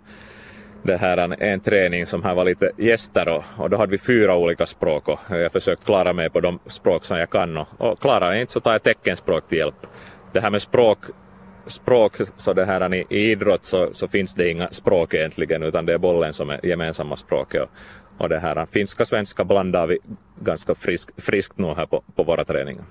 det 0.83 0.97
här 0.97 1.43
en 1.43 1.61
träning 1.61 2.07
som 2.07 2.23
här 2.23 2.35
var 2.35 2.45
lite 2.45 2.71
gäster 2.77 3.29
och, 3.29 3.45
och 3.57 3.71
då 3.71 3.77
hade 3.77 3.91
vi 3.91 3.99
fyra 3.99 4.37
olika 4.37 4.67
språk 4.67 5.09
och 5.09 5.19
jag 5.29 5.53
försökt 5.53 5.85
klara 5.85 6.13
mig 6.13 6.31
på 6.31 6.41
de 6.41 6.59
språk 6.67 7.05
som 7.05 7.19
jag 7.19 7.31
kan 7.31 7.57
och, 7.57 7.67
och 7.79 8.01
klarar 8.01 8.33
jag 8.33 8.41
inte 8.41 8.53
så 8.53 8.61
tar 8.61 8.73
jag 8.73 8.83
teckenspråk 8.83 9.49
till 9.49 9.59
hjälp. 9.59 9.87
Det 10.33 10.41
här 10.41 10.51
med 10.51 10.63
språk, 10.63 10.99
språk 11.67 12.17
så 12.37 12.53
det 12.53 12.65
här 12.65 12.95
i, 12.95 13.07
i 13.09 13.31
idrott 13.31 13.65
så, 13.65 13.89
så 13.93 14.09
finns 14.09 14.35
det 14.35 14.51
inga 14.51 14.69
språk 14.69 15.15
egentligen 15.15 15.63
utan 15.63 15.87
det 15.87 15.95
är 15.95 15.99
bollen 15.99 16.33
som 16.33 16.51
är 16.51 16.67
gemensamma 16.67 17.17
språket 17.17 17.63
och, 17.63 17.69
och 18.19 18.29
det 18.29 18.39
här 18.39 18.67
finska 18.67 19.05
svenska 19.05 19.45
blandar 19.45 19.87
vi 19.87 19.99
ganska 20.41 20.75
frisk, 20.75 21.11
friskt 21.17 21.59
nu 21.59 21.67
här 21.67 21.87
på, 21.87 22.03
på 22.15 22.23
våra 22.23 22.45
träningar. 22.45 22.85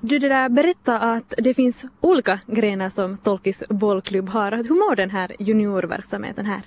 Du 0.00 0.18
det 0.18 0.28
där, 0.28 0.48
berätta 0.48 0.98
att 0.98 1.34
det 1.38 1.54
finns 1.54 1.84
olika 2.00 2.40
grenar 2.46 2.88
som 2.88 3.18
Tolkis 3.18 3.64
bollklubb 3.68 4.28
har. 4.28 4.52
Hur 4.52 4.88
mår 4.88 4.96
den 4.96 5.10
här 5.10 5.36
juniorverksamheten 5.38 6.46
här? 6.46 6.62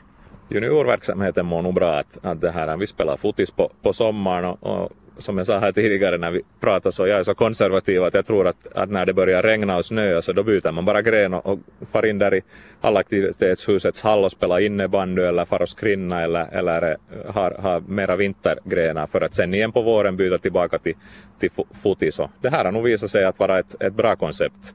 Juniorverksamheten 0.49 1.45
mår 1.45 1.61
nog 1.61 1.73
bra. 1.73 1.99
Att, 1.99 2.25
att 2.25 2.41
det 2.41 2.51
här, 2.51 2.77
vi 2.77 2.87
spelar 2.87 3.17
fotis 3.17 3.51
på, 3.51 3.71
på 3.81 3.93
sommaren 3.93 4.45
och, 4.45 4.63
och 4.63 4.91
som 5.19 5.37
jag 5.37 5.47
sa 5.47 5.59
här 5.59 5.71
tidigare 5.71 6.17
när 6.17 6.31
vi 6.31 6.41
pratade 6.59 6.91
så 6.91 7.07
jag 7.07 7.19
är 7.19 7.23
så 7.23 7.33
konservativ 7.33 8.03
att 8.03 8.13
jag 8.13 8.25
tror 8.25 8.47
att, 8.47 8.67
att 8.75 8.89
när 8.89 9.05
det 9.05 9.13
börjar 9.13 9.43
regna 9.43 9.77
och 9.77 9.85
snöa 9.85 10.21
så 10.21 10.33
då 10.33 10.43
byter 10.43 10.71
man 10.71 10.85
bara 10.85 11.01
gren 11.01 11.33
och, 11.33 11.45
och 11.45 11.59
far 11.91 12.05
in 12.05 12.19
där 12.19 12.33
i 12.33 12.41
allaktivitetshusets 12.81 14.01
hall 14.01 14.23
och 14.23 14.31
spelar 14.31 14.59
innebandy 14.59 15.21
eller 15.21 15.45
far 15.45 15.61
och 15.61 15.69
skrinna 15.69 16.21
eller, 16.21 16.47
eller 16.51 16.91
eh, 16.91 17.33
har, 17.33 17.51
har 17.51 17.79
mera 17.79 18.15
vintergrenar 18.15 19.07
för 19.07 19.21
att 19.21 19.33
sen 19.33 19.53
igen 19.53 19.71
på 19.71 19.81
våren 19.81 20.17
byta 20.17 20.37
tillbaka 20.37 20.79
till, 20.79 20.95
till 21.39 21.49
fotis. 21.83 22.19
Det 22.41 22.49
här 22.49 22.65
har 22.65 22.71
nog 22.71 22.83
visat 22.83 23.09
sig 23.09 23.25
att 23.25 23.39
vara 23.39 23.59
ett, 23.59 23.81
ett 23.81 23.93
bra 23.93 24.15
koncept. 24.15 24.73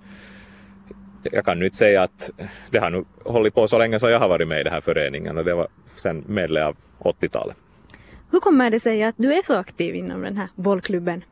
Jag 1.33 1.45
kan 1.45 1.59
nu 1.59 1.65
inte 1.65 1.77
säga 1.77 2.03
att 2.03 2.31
det 2.71 2.79
har 2.79 2.91
nu 2.91 3.05
hållit 3.25 3.55
på 3.55 3.69
så 3.69 3.79
länge 3.79 4.01
som 4.01 4.11
jag 4.11 4.21
har 4.21 4.29
varit 4.29 4.49
med 4.49 4.61
i 4.61 4.63
den 4.63 4.73
här 4.73 4.81
föreningen 4.81 5.39
och 5.39 5.45
det 5.45 5.55
var 5.55 5.69
sen 5.97 6.25
medlem 6.27 6.67
av 6.67 6.77
80-talet. 6.99 7.57
Hur 8.35 8.41
kommer 8.41 8.71
det 8.71 8.81
sig 8.81 9.03
att 9.03 9.15
du 9.19 9.35
är 9.35 9.43
så 9.43 9.55
aktiv 9.55 9.95
inom 9.95 10.23
den 10.23 10.37
här 10.37 10.49
bollklubben? 10.55 11.25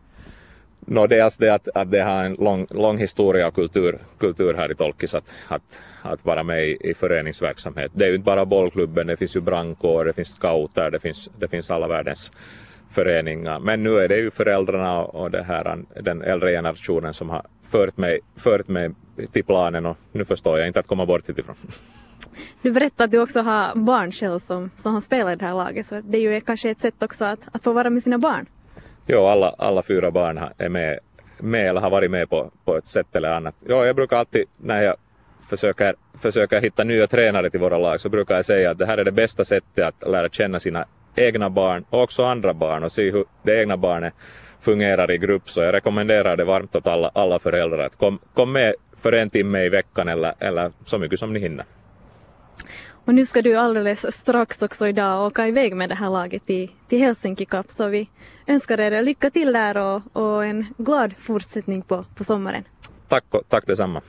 No, 0.81 1.07
det 1.07 1.19
är 1.19 1.25
alltså 1.25 1.41
det 1.41 1.55
att, 1.55 1.69
att 1.75 1.91
det 1.91 2.03
har 2.03 2.25
en 2.25 2.35
lång, 2.35 2.67
lång 2.71 2.99
historia 2.99 3.47
och 3.49 3.55
kultur, 3.55 3.99
kultur 4.19 4.55
här 4.55 4.73
i 4.73 4.75
Tolkis 4.75 5.15
att, 5.15 5.25
att, 5.49 5.63
att 6.03 6.25
vara 6.25 6.43
med 6.43 6.69
i, 6.69 6.79
i 6.81 6.95
föreningsverksamhet. 6.95 7.91
Det 7.95 8.05
är 8.05 8.09
ju 8.09 8.15
inte 8.15 8.25
bara 8.25 8.45
bollklubben, 8.45 9.07
det 9.07 9.17
finns 9.17 9.37
ju 9.37 9.41
brandkår, 9.41 10.05
det 10.05 10.13
finns 10.13 10.29
scouter, 10.29 10.91
det 10.91 11.01
finns, 11.01 11.31
det 11.39 11.49
finns 11.49 11.71
alla 11.71 11.89
världens 11.89 12.33
föreningar. 12.91 13.61
Men 13.61 13.83
nu 13.83 13.99
är 13.99 14.09
det 14.09 14.17
ju 14.17 14.31
föräldrarna 14.31 15.05
och 15.05 15.31
det 15.31 15.43
här, 15.43 15.85
den 16.03 16.23
äldre 16.23 16.51
generationen 16.51 17.15
som 17.15 17.31
har 17.31 17.43
fört 17.71 17.97
mig, 17.97 18.21
fört 18.37 18.69
mig 18.69 18.91
till 19.33 19.45
planen 19.45 19.87
och 19.87 19.97
nu 20.13 20.25
förstår 20.25 20.59
jag 20.59 20.69
inte 20.69 20.81
att 20.81 20.87
komma 20.87 21.07
bort 21.07 21.29
hitifrån 21.29 21.57
du 22.62 22.73
berättade 22.73 23.05
att 23.05 23.11
du 23.11 23.19
också 23.19 23.41
har 23.41 23.75
barn 23.75 24.12
själv 24.12 24.38
som, 24.38 24.71
som 24.76 24.95
har 24.95 25.00
spelat 25.00 25.33
i 25.33 25.37
det 25.37 25.45
här 25.45 25.55
laget, 25.55 25.87
så 25.87 26.00
det 26.00 26.19
är 26.19 26.33
ju 26.33 26.41
kanske 26.41 26.71
ett 26.71 26.81
sätt 26.81 27.02
också 27.02 27.25
att, 27.25 27.49
att 27.52 27.62
få 27.62 27.73
vara 27.73 27.91
med 27.91 28.02
sina 28.02 28.19
barn. 28.19 28.47
Jo, 29.07 29.26
alla, 29.26 29.55
alla 29.59 29.83
fyra 29.83 30.11
barn 30.11 30.41
är 30.59 30.69
med, 30.69 30.99
med 31.38 31.69
eller 31.69 31.81
har 31.81 31.91
varit 31.91 32.11
med 32.11 32.31
på, 32.31 32.50
på 32.64 32.76
ett 32.76 32.87
sätt 32.87 33.17
eller 33.17 33.33
annat. 33.33 33.55
Jo, 33.69 33.85
jag 33.85 33.97
brukar 33.97 34.17
alltid 34.17 34.45
när 34.57 34.83
jag 34.83 34.97
försöker, 35.49 35.95
försöker 36.21 36.61
hitta 36.61 36.85
nya 36.85 37.07
tränare 37.07 37.50
till 37.50 37.61
våra 37.61 37.79
lag 37.79 38.00
så 38.00 38.09
brukar 38.09 38.35
jag 38.35 38.45
säga 38.45 38.71
att 38.71 38.79
det 38.79 38.87
här 38.87 38.99
är 38.99 39.05
det 39.05 39.12
bästa 39.12 39.45
sättet 39.45 39.85
att 39.85 40.11
lära 40.11 40.29
känna 40.29 40.61
sina 40.61 40.87
egna 41.14 41.50
barn 41.50 41.85
och 41.91 42.02
också 42.02 42.25
andra 42.25 42.55
barn 42.55 42.85
och 42.85 42.93
se 42.93 43.11
hur 43.11 43.25
det 43.43 43.61
egna 43.61 43.76
barnet 43.76 44.14
fungerar 44.61 45.11
i 45.11 45.19
grupp. 45.19 45.49
Så 45.49 45.61
jag 45.61 45.75
rekommenderar 45.75 46.37
det 46.37 46.45
varmt 46.45 46.76
åt 46.76 46.87
alla, 46.87 47.11
alla 47.14 47.38
föräldrar 47.38 47.79
att 47.79 47.97
kom, 47.97 48.19
kom 48.35 48.52
med 48.52 48.75
för 49.00 49.12
en 49.12 49.31
timme 49.31 49.64
i 49.64 49.69
veckan 49.69 50.09
eller, 50.09 50.35
eller 50.38 50.73
så 50.85 50.99
mycket 50.99 51.19
som 51.19 51.33
ni 51.33 51.41
hinner. 51.41 51.64
Och 53.05 53.15
nu 53.15 53.27
ska 53.27 53.43
du 53.43 53.57
alldeles 53.57 54.17
strax 54.17 54.63
också 54.63 54.89
idag 54.89 55.27
åka 55.27 55.49
iväg 55.49 55.77
med 55.77 55.89
det 55.89 55.95
här 55.95 56.11
laget 56.11 56.47
till, 56.47 56.71
till 56.89 56.99
Helsinki 56.99 57.45
Cup 57.45 57.71
så 57.71 57.89
vi 57.89 58.09
önskar 58.47 58.81
er 58.81 59.03
lycka 59.03 59.31
till 59.31 59.53
där 59.53 59.77
och, 59.77 60.03
och 60.13 60.45
en 60.45 60.67
glad 60.79 61.15
fortsättning 61.19 61.83
på, 61.83 62.05
på 62.15 62.25
sommaren. 62.25 62.65
Tack, 63.09 63.25
tack 63.49 63.67
detsamma. 63.67 64.03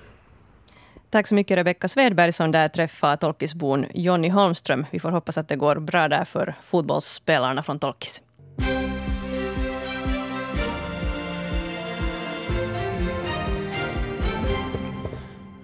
Tack 1.10 1.28
så 1.28 1.36
mycket 1.36 1.58
Rebecka 1.58 1.88
Svedberg 1.88 2.32
som 2.32 2.52
där 2.52 2.68
träffade 2.68 3.18
Tolkisbon 3.18 3.86
Jonny 3.94 4.30
Holmström. 4.30 4.86
Vi 4.92 5.00
får 5.00 5.10
hoppas 5.12 5.38
att 5.38 5.48
det 5.48 5.56
går 5.56 5.76
bra 5.76 6.08
där 6.08 6.26
för 6.26 6.56
fotbollsspelarna 6.64 7.64
från 7.64 7.80
Tolkis. 7.80 8.22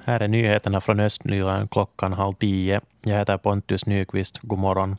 Här 0.10 0.20
är 0.20 0.28
nyheterna 0.28 0.82
från 0.82 1.00
Östnyland 1.00 1.72
klockan 1.72 2.14
halv 2.14 2.34
tio. 2.34 2.82
Jag 3.02 3.18
heter 3.18 3.38
Pontus 3.38 3.86
Nyqvist. 3.86 4.40
God 4.42 4.60
morgon. 4.60 4.98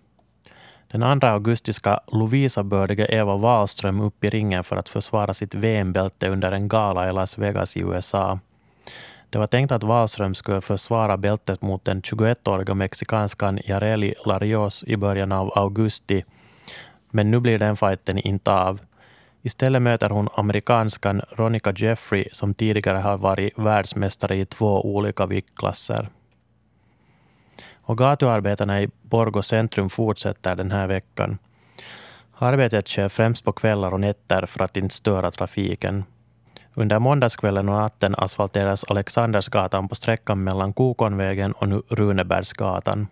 Den 0.92 1.20
2 1.20 1.26
augusti 1.26 1.72
ska 1.72 1.98
Lovisa-bördige 2.06 3.06
Eva 3.06 3.36
Wahlström 3.36 4.00
upp 4.00 4.24
i 4.24 4.30
ringen 4.30 4.64
för 4.64 4.76
att 4.76 4.88
försvara 4.88 5.34
sitt 5.34 5.54
VM-bälte 5.54 6.28
under 6.28 6.52
en 6.52 6.68
gala 6.68 7.08
i 7.08 7.12
Las 7.12 7.38
Vegas 7.38 7.76
i 7.76 7.80
USA. 7.80 8.38
Det 9.30 9.38
var 9.38 9.46
tänkt 9.46 9.72
att 9.72 9.82
Wahlström 9.82 10.34
skulle 10.34 10.60
försvara 10.60 11.16
bältet 11.16 11.62
mot 11.62 11.84
den 11.84 12.02
21-åriga 12.02 12.74
mexikanskan 12.74 13.58
Jareli 13.64 14.14
Larios 14.26 14.84
i 14.86 14.96
början 14.96 15.32
av 15.32 15.58
augusti, 15.58 16.24
men 17.10 17.30
nu 17.30 17.40
blir 17.40 17.58
den 17.58 17.76
fighten 17.76 18.18
inte 18.18 18.52
av. 18.52 18.80
Istället 19.42 19.82
möter 19.82 20.10
hon 20.10 20.28
amerikanskan 20.34 21.22
Ronica 21.28 21.72
Jeffrey 21.76 22.28
som 22.32 22.54
tidigare 22.54 22.98
har 22.98 23.18
varit 23.18 23.58
världsmästare 23.58 24.36
i 24.36 24.46
två 24.46 24.94
olika 24.94 25.26
viktklasser. 25.26 26.08
Och 27.82 27.98
gatuarbetarna 27.98 28.82
i 28.82 28.88
Borgå 29.02 29.42
centrum 29.42 29.90
fortsätter 29.90 30.56
den 30.56 30.70
här 30.70 30.86
veckan. 30.86 31.38
Arbetet 32.38 32.88
sker 32.88 33.08
främst 33.08 33.44
på 33.44 33.52
kvällar 33.52 33.92
och 33.92 34.00
nätter 34.00 34.46
för 34.46 34.64
att 34.64 34.76
inte 34.76 34.94
störa 34.94 35.30
trafiken. 35.30 36.04
Under 36.74 36.98
måndagskvällen 36.98 37.68
och 37.68 37.74
natten 37.74 38.14
asfalteras 38.18 38.84
Alexandersgatan 38.84 39.88
på 39.88 39.94
sträckan 39.94 40.44
mellan 40.44 40.72
Kokonvägen 40.72 41.52
och 41.52 41.82
Runebergsgatan. 41.88 43.06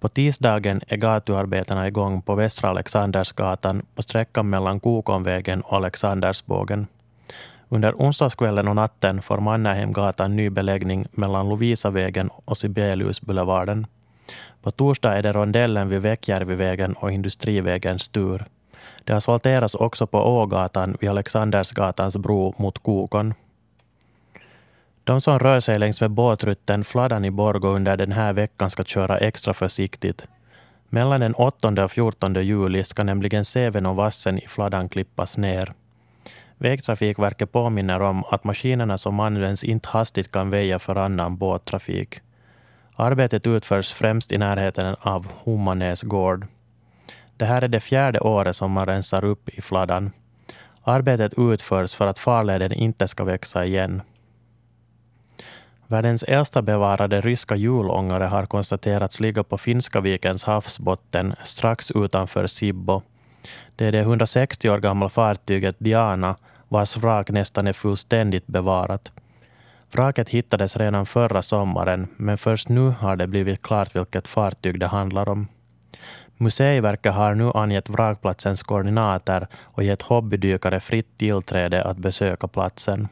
På 0.00 0.08
tisdagen 0.08 0.80
är 0.88 0.96
gatuarbetena 0.96 1.88
igång 1.88 2.22
på 2.22 2.34
Västra 2.34 2.70
Alexandersgatan 2.70 3.82
på 3.94 4.02
sträckan 4.02 4.50
mellan 4.50 4.80
Kokonvägen 4.80 5.60
och 5.60 5.76
Alexandersbågen. 5.76 6.86
Under 7.68 7.92
onsdagskvällen 7.92 8.68
och 8.68 8.76
natten 8.76 9.22
får 9.22 9.40
Mannerheimgatan 9.40 10.36
ny 10.36 10.50
beläggning 10.50 11.06
mellan 11.12 11.48
Lovisavägen 11.48 12.30
och 12.44 12.56
Sibeliusboulevarden. 12.56 13.86
På 14.62 14.70
torsdag 14.70 15.18
är 15.18 15.22
det 15.22 15.32
rondellen 15.32 15.88
vid 15.88 16.02
Väckjärvivägen 16.02 16.92
och 16.92 17.12
Industrivägens 17.12 18.08
tur. 18.08 18.44
Det 19.04 19.12
asfalteras 19.12 19.74
också 19.74 20.06
på 20.06 20.18
Ågatan 20.18 20.96
vid 21.00 21.10
Alexandersgatans 21.10 22.16
bro 22.16 22.54
mot 22.58 22.78
Kokon. 22.78 23.34
De 25.04 25.20
som 25.20 25.38
rör 25.38 25.60
sig 25.60 25.78
längs 25.78 26.00
med 26.00 26.10
båtrutten 26.10 26.84
Fladdan 26.84 27.24
i 27.24 27.30
Borgå 27.30 27.68
under 27.68 27.96
den 27.96 28.12
här 28.12 28.32
veckan 28.32 28.70
ska 28.70 28.84
köra 28.84 29.18
extra 29.18 29.54
försiktigt. 29.54 30.26
Mellan 30.88 31.20
den 31.20 31.34
8 31.34 31.84
och 31.84 31.90
14 31.90 32.34
juli 32.34 32.84
ska 32.84 33.04
nämligen 33.04 33.44
Säven 33.44 33.86
och 33.86 33.96
vassen 33.96 34.38
i 34.38 34.48
Fladdan 34.48 34.88
klippas 34.88 35.36
ner. 35.36 35.72
Vägtrafikverket 36.58 37.52
påminner 37.52 38.02
om 38.02 38.24
att 38.30 38.44
maskinerna 38.44 38.98
som 38.98 39.20
används 39.20 39.64
inte 39.64 39.88
hastigt 39.88 40.32
kan 40.32 40.50
väja 40.50 40.78
för 40.78 40.96
annan 40.96 41.36
båttrafik. 41.36 42.20
Arbetet 42.96 43.46
utförs 43.46 43.92
främst 43.92 44.32
i 44.32 44.38
närheten 44.38 44.96
av 45.00 45.26
Homanäs 45.44 46.02
gård. 46.02 46.46
Det 47.36 47.44
här 47.44 47.62
är 47.62 47.68
det 47.68 47.80
fjärde 47.80 48.20
året 48.20 48.56
som 48.56 48.72
man 48.72 48.86
rensar 48.86 49.24
upp 49.24 49.48
i 49.48 49.60
Fladdan. 49.60 50.10
Arbetet 50.82 51.32
utförs 51.36 51.94
för 51.94 52.06
att 52.06 52.18
farleden 52.18 52.72
inte 52.72 53.08
ska 53.08 53.24
växa 53.24 53.64
igen. 53.64 54.02
Världens 55.90 56.22
äldsta 56.22 56.62
bevarade 56.62 57.20
ryska 57.20 57.56
hjulångare 57.56 58.24
har 58.24 58.46
konstaterats 58.46 59.20
ligga 59.20 59.42
på 59.44 59.58
Finska 59.58 60.00
vikens 60.00 60.44
havsbotten 60.44 61.34
strax 61.44 61.90
utanför 61.90 62.46
Sibbo. 62.46 63.02
Det 63.76 63.86
är 63.86 63.92
det 63.92 63.98
160 63.98 64.70
år 64.70 64.78
gamla 64.78 65.08
fartyget 65.08 65.76
Diana 65.78 66.36
vars 66.68 66.96
vrak 66.96 67.30
nästan 67.30 67.66
är 67.66 67.72
fullständigt 67.72 68.46
bevarat. 68.46 69.12
Vraket 69.92 70.28
hittades 70.28 70.76
redan 70.76 71.06
förra 71.06 71.42
sommaren, 71.42 72.08
men 72.16 72.38
först 72.38 72.68
nu 72.68 72.88
har 72.88 73.16
det 73.16 73.26
blivit 73.26 73.62
klart 73.62 73.96
vilket 73.96 74.28
fartyg 74.28 74.80
det 74.80 74.86
handlar 74.86 75.28
om. 75.28 75.48
Museiverket 76.36 77.14
har 77.14 77.34
nu 77.34 77.50
angett 77.54 77.88
vrakplatsens 77.88 78.62
koordinater 78.62 79.46
och 79.60 79.82
gett 79.82 80.02
hobbydykare 80.02 80.80
fritt 80.80 81.18
tillträde 81.18 81.84
att 81.84 81.96
besöka 81.96 82.48
platsen. 82.48 83.08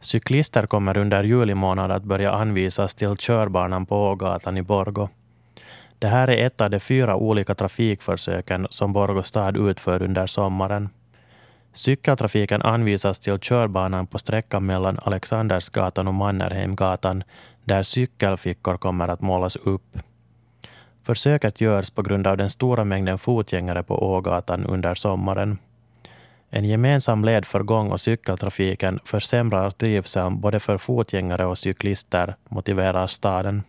Cyklister 0.00 0.66
kommer 0.66 0.96
under 0.96 1.24
juli 1.24 1.54
månad 1.54 1.90
att 1.90 2.04
börja 2.04 2.32
anvisas 2.32 2.94
till 2.94 3.16
körbanan 3.16 3.86
på 3.86 4.10
Ågatan 4.10 4.56
i 4.56 4.62
Borgo. 4.62 5.08
Det 5.98 6.06
här 6.06 6.30
är 6.30 6.46
ett 6.46 6.60
av 6.60 6.70
de 6.70 6.80
fyra 6.80 7.16
olika 7.16 7.54
trafikförsöken 7.54 8.66
som 8.70 8.92
Borgå 8.92 9.22
stad 9.22 9.56
utför 9.56 10.02
under 10.02 10.26
sommaren. 10.26 10.88
Cykeltrafiken 11.72 12.62
anvisas 12.62 13.18
till 13.18 13.38
körbanan 13.38 14.06
på 14.06 14.18
sträckan 14.18 14.66
mellan 14.66 14.98
Alexandersgatan 15.02 16.08
och 16.08 16.14
Mannerheimgatan 16.14 17.22
där 17.64 17.82
cykelfickor 17.82 18.76
kommer 18.76 19.08
att 19.08 19.20
målas 19.20 19.56
upp. 19.56 19.98
Försöket 21.02 21.60
görs 21.60 21.90
på 21.90 22.02
grund 22.02 22.26
av 22.26 22.36
den 22.36 22.50
stora 22.50 22.84
mängden 22.84 23.18
fotgängare 23.18 23.82
på 23.82 24.02
Ågatan 24.12 24.64
under 24.66 24.94
sommaren. 24.94 25.58
En 26.52 26.64
gemensam 26.64 27.24
led 27.24 27.44
för 27.44 27.62
gång 27.62 27.92
och 27.92 28.00
cykeltrafiken 28.00 29.00
försämrar 29.04 29.70
trivseln 29.70 30.40
både 30.40 30.60
för 30.60 30.78
fotgängare 30.78 31.46
och 31.46 31.58
cyklister, 31.58 32.36
motiverar 32.48 33.06
staden. 33.06 33.62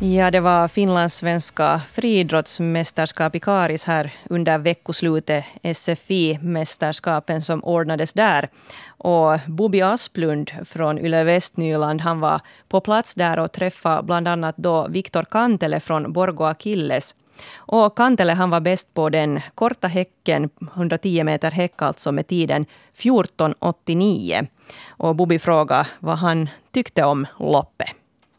Ja, 0.00 0.30
det 0.30 0.40
var 0.40 0.68
finlandssvenska 0.68 1.80
friidrottsmästerskap 1.92 3.34
i 3.34 3.40
Karis 3.40 3.84
här 3.84 4.12
under 4.30 4.58
veckoslutet, 4.58 5.44
SFI-mästerskapen 5.62 7.42
som 7.42 7.64
ordnades 7.64 8.12
där. 8.12 8.48
Och 8.86 9.38
Bobby 9.46 9.80
Asplund 9.80 10.50
från 10.64 10.98
Yle 10.98 11.24
Västnyland, 11.24 12.00
han 12.00 12.20
var 12.20 12.40
på 12.68 12.80
plats 12.80 13.14
där 13.14 13.38
och 13.38 13.52
träffade 13.52 14.02
bland 14.02 14.28
annat 14.28 14.56
då 14.56 14.88
Viktor 14.88 15.22
Kantele 15.22 15.80
från 15.80 16.12
Borgo 16.12 16.44
Akilles. 16.44 17.14
Och 17.56 17.96
Kantele 17.96 18.32
han 18.32 18.50
var 18.50 18.60
bäst 18.60 18.94
på 18.94 19.08
den 19.08 19.40
korta 19.54 19.88
häcken, 19.88 20.50
110 20.74 21.24
meter 21.24 21.50
häck 21.50 21.82
alltså, 21.82 22.12
med 22.12 22.26
tiden 22.26 22.66
14.89. 22.96 24.46
Och 24.88 25.16
Bobby 25.16 25.38
frågade 25.38 25.86
vad 25.98 26.18
han 26.18 26.48
tyckte 26.72 27.04
om 27.04 27.26
loppet. 27.38 27.88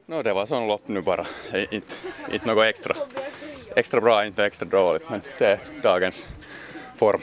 No, 0.06 0.24
det 0.24 0.34
var 0.34 0.46
sån 0.46 0.68
lopp 0.68 0.88
nu 0.88 1.01
bara. 1.01 1.25
Inte, 1.72 1.96
inte 2.34 2.48
något 2.48 2.65
extra, 2.65 2.96
extra 3.75 4.01
bra, 4.01 4.25
inte 4.25 4.46
extra 4.46 4.68
dåligt, 4.68 5.10
men 5.10 5.22
det 5.38 5.46
är 5.46 5.60
dagens 5.84 6.27
form. 6.98 7.22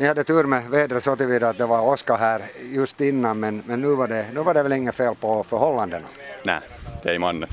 Ni 0.00 0.06
hade 0.06 0.24
tur 0.24 0.44
med 0.44 0.64
vädret 0.70 1.04
så 1.04 1.16
tillvida 1.16 1.48
att 1.48 1.58
det 1.58 1.66
var 1.66 1.88
åska 1.88 2.16
här 2.16 2.42
just 2.62 3.00
innan, 3.00 3.40
men, 3.40 3.62
men 3.66 3.80
nu, 3.80 3.94
var 3.94 4.08
det, 4.08 4.26
nu 4.34 4.40
var 4.40 4.54
det 4.54 4.62
väl 4.62 4.72
inget 4.72 4.94
fel 4.94 5.14
på 5.14 5.44
förhållandena? 5.44 6.06
Nej, 6.44 6.60
det 7.02 7.10
är 7.10 7.14
i 7.14 7.18
mannen. 7.18 7.48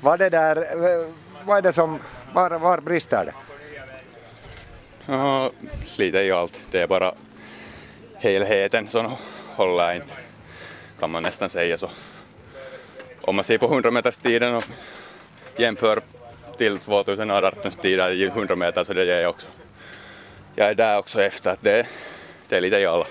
det 0.18 0.30
där, 0.30 0.56
vad 1.44 1.58
är 1.58 1.62
det 1.62 1.72
som, 1.72 1.98
var, 2.32 2.58
var 2.58 2.78
brister 2.78 3.24
det? 3.24 3.34
Ja, 5.06 5.50
lite 5.96 6.18
i 6.18 6.32
allt. 6.32 6.62
Det 6.70 6.80
är 6.80 6.86
bara 6.86 7.14
helheten 8.16 8.88
som 8.88 9.12
håller 9.56 9.94
inte, 9.94 10.14
kan 11.00 11.10
man 11.10 11.22
nästan 11.22 11.50
säga 11.50 11.78
så 11.78 11.90
om 13.24 13.36
man 13.36 13.44
ser 13.44 13.58
på 13.58 13.66
100 13.66 13.90
meters 13.90 14.18
tiden 14.18 14.54
och 14.54 14.64
jämför 15.56 16.00
till 16.56 16.78
2018 16.78 17.70
tider 17.70 18.12
i 18.12 18.26
100 18.26 18.56
meter 18.56 18.84
så 18.84 18.92
det 18.92 19.12
är 19.12 19.22
jag 19.22 19.30
också. 19.30 19.48
Jag 20.54 20.68
är 20.68 20.74
där 20.74 20.98
också 20.98 21.22
efter 21.22 21.50
att 21.50 21.62
det, 21.62 21.86
det 22.48 22.56
är 22.56 22.60
lite 22.60 22.76
i 22.76 22.86
alla 22.86 23.06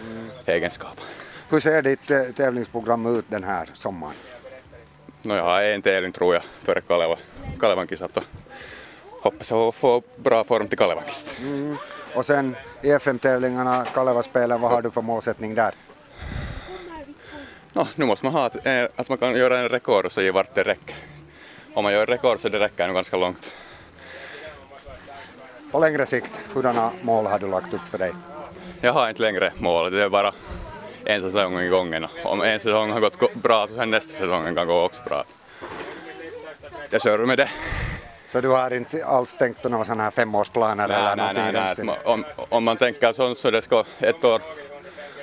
mm. 0.00 0.30
egenskaper. 0.46 1.04
Hur 1.50 1.60
ser 1.60 1.82
ditt 1.82 2.10
eh, 2.10 2.22
tävlingsprogram 2.22 3.18
ut 3.18 3.24
den 3.28 3.44
här 3.44 3.68
sommaren? 3.74 4.14
No, 5.22 5.36
jag 5.36 5.44
har 5.44 5.62
en 5.62 5.82
tävling 5.82 6.12
tror 6.12 6.34
jag 6.34 6.42
före 6.44 6.80
Kaleva, 6.80 7.16
Kalevan 7.60 7.86
kisat 7.86 8.16
och 8.16 8.24
hoppas 9.22 9.52
att 9.52 9.74
få 9.74 10.02
bra 10.16 10.44
form 10.44 10.68
till 10.68 10.78
Kalevan 10.78 11.04
mm. 11.40 11.76
Och 12.14 12.26
sen 12.26 12.56
i 12.82 12.90
FM-tävlingarna, 12.90 13.84
Kaleva-spelen, 13.94 14.60
vad 14.60 14.70
har 14.70 14.82
du 14.82 14.90
för 14.90 15.02
målsättning 15.02 15.54
där? 15.54 15.74
no, 17.74 17.88
nu 17.94 18.04
måste 18.04 18.26
man 18.26 18.34
ha 18.34 18.44
att, 18.44 18.66
eh, 18.66 18.84
att 18.96 19.08
man 19.08 19.18
kan 19.18 19.34
göra 19.34 19.58
en 19.58 19.68
rekord 19.68 20.04
och 20.04 20.12
se 20.12 20.30
vart 20.30 20.54
det 20.54 20.62
räcker. 20.62 20.96
Om 21.74 21.84
man 21.84 21.92
gör 21.92 22.06
rekord 22.06 22.40
så 22.40 22.48
det 22.48 22.58
räcker 22.58 22.86
nog 22.86 22.96
ganska 22.96 23.16
långt. 23.16 23.52
På 25.72 25.80
längre 25.80 26.06
sikt, 26.06 26.40
hurdana 26.54 26.92
mål 27.02 27.26
har 27.26 27.38
du 27.38 27.46
lagt 27.46 27.74
upp 27.74 27.80
för 27.80 27.98
dig? 27.98 28.12
Jag 28.80 28.92
har 28.92 29.08
inte 29.08 29.22
längre 29.22 29.52
mål, 29.58 29.92
det 29.92 30.02
är 30.02 30.08
bara 30.08 30.32
en 31.04 31.20
säsong 31.20 31.60
i 31.60 31.68
gången. 31.68 32.06
Om 32.24 32.42
en 32.42 32.60
säsong 32.60 32.90
har 32.90 33.00
gått 33.00 33.34
bra 33.34 33.66
så 33.66 33.74
sen 33.74 33.90
nästa 33.90 34.12
säsong 34.12 34.54
kan 34.54 34.66
gå 34.66 34.82
också 34.82 35.02
bra. 35.08 35.24
Jag 36.94 37.02
kör 37.02 37.18
med 37.18 37.38
det. 37.38 37.48
Så 38.28 38.40
du 38.40 38.48
har 38.48 38.72
inte 38.72 39.04
alls 39.04 39.34
tänkt 39.34 39.62
på 39.62 39.68
några 39.68 39.84
sådana 39.84 40.02
här 40.02 40.10
femårsplaner 40.10 40.88
nej, 40.88 40.96
eller 40.96 41.16
nej? 41.16 41.52
Nej, 41.52 41.74
nej. 41.78 41.98
Om, 42.04 42.24
om 42.48 42.64
man 42.64 42.76
tänker 42.76 43.12
sånt 43.12 43.38
så 43.38 43.50
det 43.50 43.62
ska 43.62 43.84
ett 43.98 44.24
år 44.24 44.42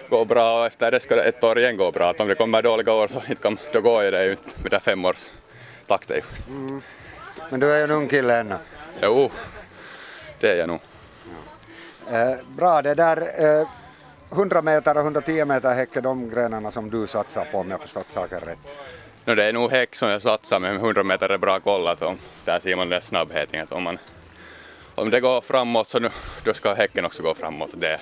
gå 0.09 0.25
bra 0.25 0.59
och 0.59 0.65
efter 0.65 0.91
det 0.91 0.99
ska 0.99 1.15
det 1.15 1.21
ett 1.21 1.43
år 1.43 1.59
igen 1.59 1.77
gå 1.77 1.91
bra. 1.91 2.09
Att 2.09 2.19
om 2.19 2.27
det 2.27 2.35
kommer 2.35 2.61
dåliga 2.61 2.93
år 2.93 3.07
så 3.07 3.21
inte 3.29 3.41
kan, 3.41 3.57
då 3.73 3.81
går 3.81 4.03
det 4.03 4.25
ju 4.25 4.31
inte 4.31 4.49
med 4.61 4.71
det 4.71 4.79
femårstakten. 4.79 6.21
Mm. 6.47 6.81
Men 7.49 7.59
du 7.59 7.71
är 7.71 7.77
ju 7.77 7.83
en 7.83 7.91
ung 7.91 8.07
kille 8.07 8.39
ännu. 8.39 8.55
Jo, 9.01 9.31
det 10.39 10.51
är 10.51 10.55
jag 10.55 10.67
nog. 10.67 10.79
Ja. 12.11 12.17
Eh, 12.17 12.37
bra, 12.47 12.81
det 12.81 12.95
där 12.95 13.17
eh, 13.17 13.67
100 14.31 14.61
meter 14.61 14.97
och 14.97 15.03
110 15.03 15.45
meter 15.45 15.73
häck 15.73 15.95
är 15.95 16.01
de 16.01 16.29
grenarna 16.29 16.71
som 16.71 16.89
du 16.89 17.07
satsar 17.07 17.47
på 17.51 17.57
om 17.57 17.71
jag 17.71 17.81
förstått 17.81 18.11
saken 18.11 18.39
rätt. 18.39 18.75
No, 19.25 19.35
det 19.35 19.43
är 19.43 19.53
nog 19.53 19.71
häck 19.71 19.95
som 19.95 20.09
jag 20.09 20.21
satsar 20.21 20.59
men 20.59 20.75
100 20.75 21.03
meter 21.03 21.29
är 21.29 21.37
bra 21.37 21.59
kollat 21.59 22.01
och 22.01 22.13
där 22.45 22.59
ser 22.59 22.75
man 22.75 22.89
den 22.89 23.01
snabbheten. 23.01 23.61
Att 23.61 23.71
om, 23.71 23.83
man, 23.83 23.97
om 24.95 25.09
det 25.09 25.19
går 25.19 25.41
framåt 25.41 25.89
så 25.89 25.99
nu, 25.99 26.09
då 26.43 26.53
ska 26.53 26.73
häcken 26.73 27.05
också 27.05 27.23
gå 27.23 27.35
framåt. 27.35 27.69
Det, 27.73 27.99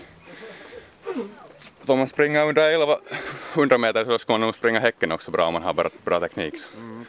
får 1.84 1.96
man 1.96 2.08
springa 2.08 2.44
under 2.44 2.70
1100 2.70 3.78
meter 3.78 4.06
så 4.06 4.20
ska 4.20 4.34
man 4.34 4.42
nog 4.42 4.56
springa 4.56 4.80
häcken 4.80 5.12
också 5.12 5.32
bra 5.32 5.46
om 5.46 5.54
man 5.54 5.64
har 5.64 5.74
bra, 5.74 5.90
bra 6.06 6.20
teknik. 6.20 6.54
Mm. 6.76 7.06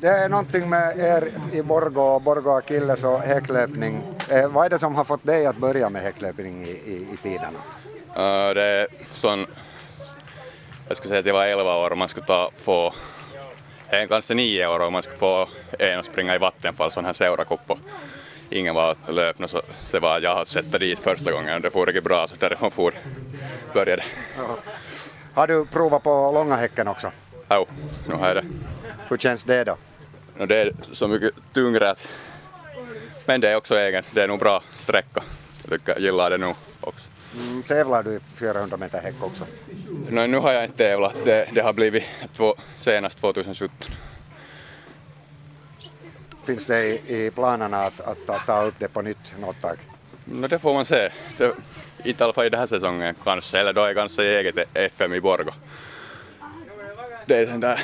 Det 0.00 0.08
är 0.08 0.28
någonting 0.28 0.68
med 0.70 0.98
er 0.98 1.28
i 1.52 1.62
Borgå, 1.62 2.18
Borgå 2.18 2.50
Akilles 2.50 3.04
och 3.04 3.20
häcklöpning. 3.20 4.02
Eh, 4.30 4.48
vad 4.48 4.66
är 4.66 4.70
det 4.70 4.78
som 4.78 4.94
har 4.94 5.04
fått 5.04 5.24
dig 5.24 5.46
att 5.46 5.56
börja 5.56 5.90
med 5.90 6.02
häcklöpning 6.02 6.66
i, 6.66 6.70
i, 6.70 7.08
i 7.12 7.18
tiderna? 7.22 7.58
Uh, 8.08 8.54
det 8.54 8.62
är 8.62 8.86
sån, 9.12 9.46
jag 10.88 10.96
skulle 10.96 11.08
säga 11.08 11.20
att 11.20 11.26
jag 11.26 11.34
var 11.34 11.46
11 11.46 11.76
år 11.76 11.90
och 11.90 11.98
man 11.98 12.08
skulle 12.08 12.26
ta, 12.26 12.50
få, 12.56 12.92
kanske 14.08 14.34
9 14.34 14.66
år 14.66 14.86
och 14.86 14.92
man 14.92 15.02
skulle 15.02 15.16
få 15.16 15.48
en 15.78 15.98
att 15.98 16.06
springa 16.06 16.34
i 16.34 16.38
vattenfall, 16.38 16.90
sån 16.90 17.04
här 17.04 17.12
seurakupp 17.12 17.72
ingen 18.50 18.74
var 18.74 18.96
löpna 19.08 19.48
så 19.48 19.62
det 19.90 20.00
var 20.00 20.20
jag 20.20 20.48
sett 20.48 20.80
dit 20.80 20.98
första 20.98 21.32
gången 21.32 21.54
och 21.54 21.60
det 21.60 21.70
for 21.70 21.86
riktigt 21.86 22.04
bra 22.04 22.26
så 22.26 22.34
därifrån 22.38 22.70
for, 22.70 22.94
började 23.72 24.02
ja. 24.36 24.56
Har 25.34 25.46
du 25.46 25.66
provat 25.66 26.02
på 26.02 26.30
långa 26.34 26.56
häcken 26.56 26.88
också? 26.88 27.10
Jo, 27.50 27.66
nu 28.08 28.14
har 28.14 28.26
jag 28.26 28.36
det. 28.36 28.44
Hur 29.08 29.16
känns 29.16 29.44
det 29.44 29.64
då? 29.64 29.76
No, 30.36 30.46
det 30.46 30.56
är 30.56 30.72
så 30.92 31.08
mycket 31.08 31.32
tyngre 31.52 31.90
att 31.90 32.08
men 33.26 33.40
det 33.40 33.48
är 33.48 33.56
också 33.56 33.78
egen, 33.78 34.04
det 34.10 34.22
är 34.22 34.28
nog 34.28 34.38
bra 34.38 34.62
sträcka. 34.76 35.22
Jag 35.62 35.70
tycker, 35.70 36.00
gillar 36.00 36.30
det 36.30 36.38
nog 36.38 36.56
också. 36.80 37.08
Mm, 37.36 37.62
tävlar 37.62 38.02
du 38.02 38.14
i 38.14 38.20
400 38.34 38.76
meter 38.76 39.00
häck 39.00 39.14
också? 39.20 39.44
No, 40.08 40.26
nu 40.26 40.38
har 40.38 40.52
jag 40.52 40.64
inte 40.64 40.76
tävlat, 40.76 41.16
det, 41.24 41.48
det 41.52 41.60
har 41.60 41.72
blivit 41.72 42.04
två, 42.32 42.54
senast 42.78 43.18
2017 43.18 43.90
finns 46.44 46.66
det 46.66 46.84
i, 46.84 47.26
i 47.26 47.30
planerna 47.30 47.76
att, 47.76 48.00
att, 48.00 48.30
att, 48.30 48.46
ta 48.46 48.62
upp 48.62 48.74
det 48.78 48.88
på 48.88 49.02
nytt 49.02 49.34
något 49.40 49.60
tag? 49.60 49.76
No, 50.24 50.46
det 50.46 50.58
får 50.58 50.74
man 50.74 50.84
se. 50.84 51.08
Det, 51.36 51.54
I 52.04 52.14
alla 52.18 52.32
fall 52.32 52.46
i 52.46 52.50
den 52.50 52.60
här 52.60 52.66
säsongen 52.66 53.14
kanske, 53.24 53.58
eller 53.58 53.72
då 53.72 53.80
är 53.80 53.94
kanske 53.94 54.22
eget 54.24 54.68
FM 54.74 55.12
i 55.12 55.20
Borgo. 55.20 55.50
Det 57.26 57.36
är 57.36 57.46
den 57.46 57.60
där 57.60 57.80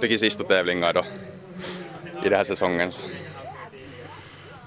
riktigt 0.00 0.20
sista 0.20 0.44
tävlingar 0.44 0.92
då 0.92 1.04
i 2.24 2.28
den 2.28 2.36
här 2.36 2.44
säsongen. 2.44 2.92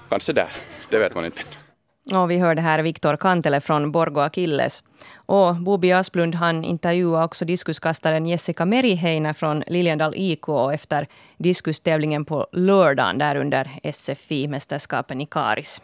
Kanske 0.08 0.32
där, 0.32 0.48
det 0.90 0.98
vet 0.98 1.14
man 1.14 1.24
inte. 1.24 1.42
Och 2.12 2.30
vi 2.30 2.38
hörde 2.38 2.60
här 2.60 2.82
Viktor 2.82 3.16
Kantele 3.16 3.60
från 3.60 3.92
Borgo 3.92 4.20
Akilles. 4.20 4.82
Och 5.14 5.56
Bobi 5.56 5.92
Asplund 5.92 6.34
han 6.34 6.64
intervjuade 6.64 7.24
också 7.24 7.44
diskuskastaren 7.44 8.26
Jessica 8.26 8.64
Meriheiner 8.64 9.32
från 9.32 9.62
Liljendal 9.66 10.14
IK 10.16 10.48
efter 10.72 11.06
diskustävlingen 11.36 12.24
på 12.24 12.46
lördagen 12.52 13.18
där 13.18 13.36
under 13.36 13.70
SFI-mästerskapen 13.82 15.20
i 15.20 15.26
Karis. 15.26 15.80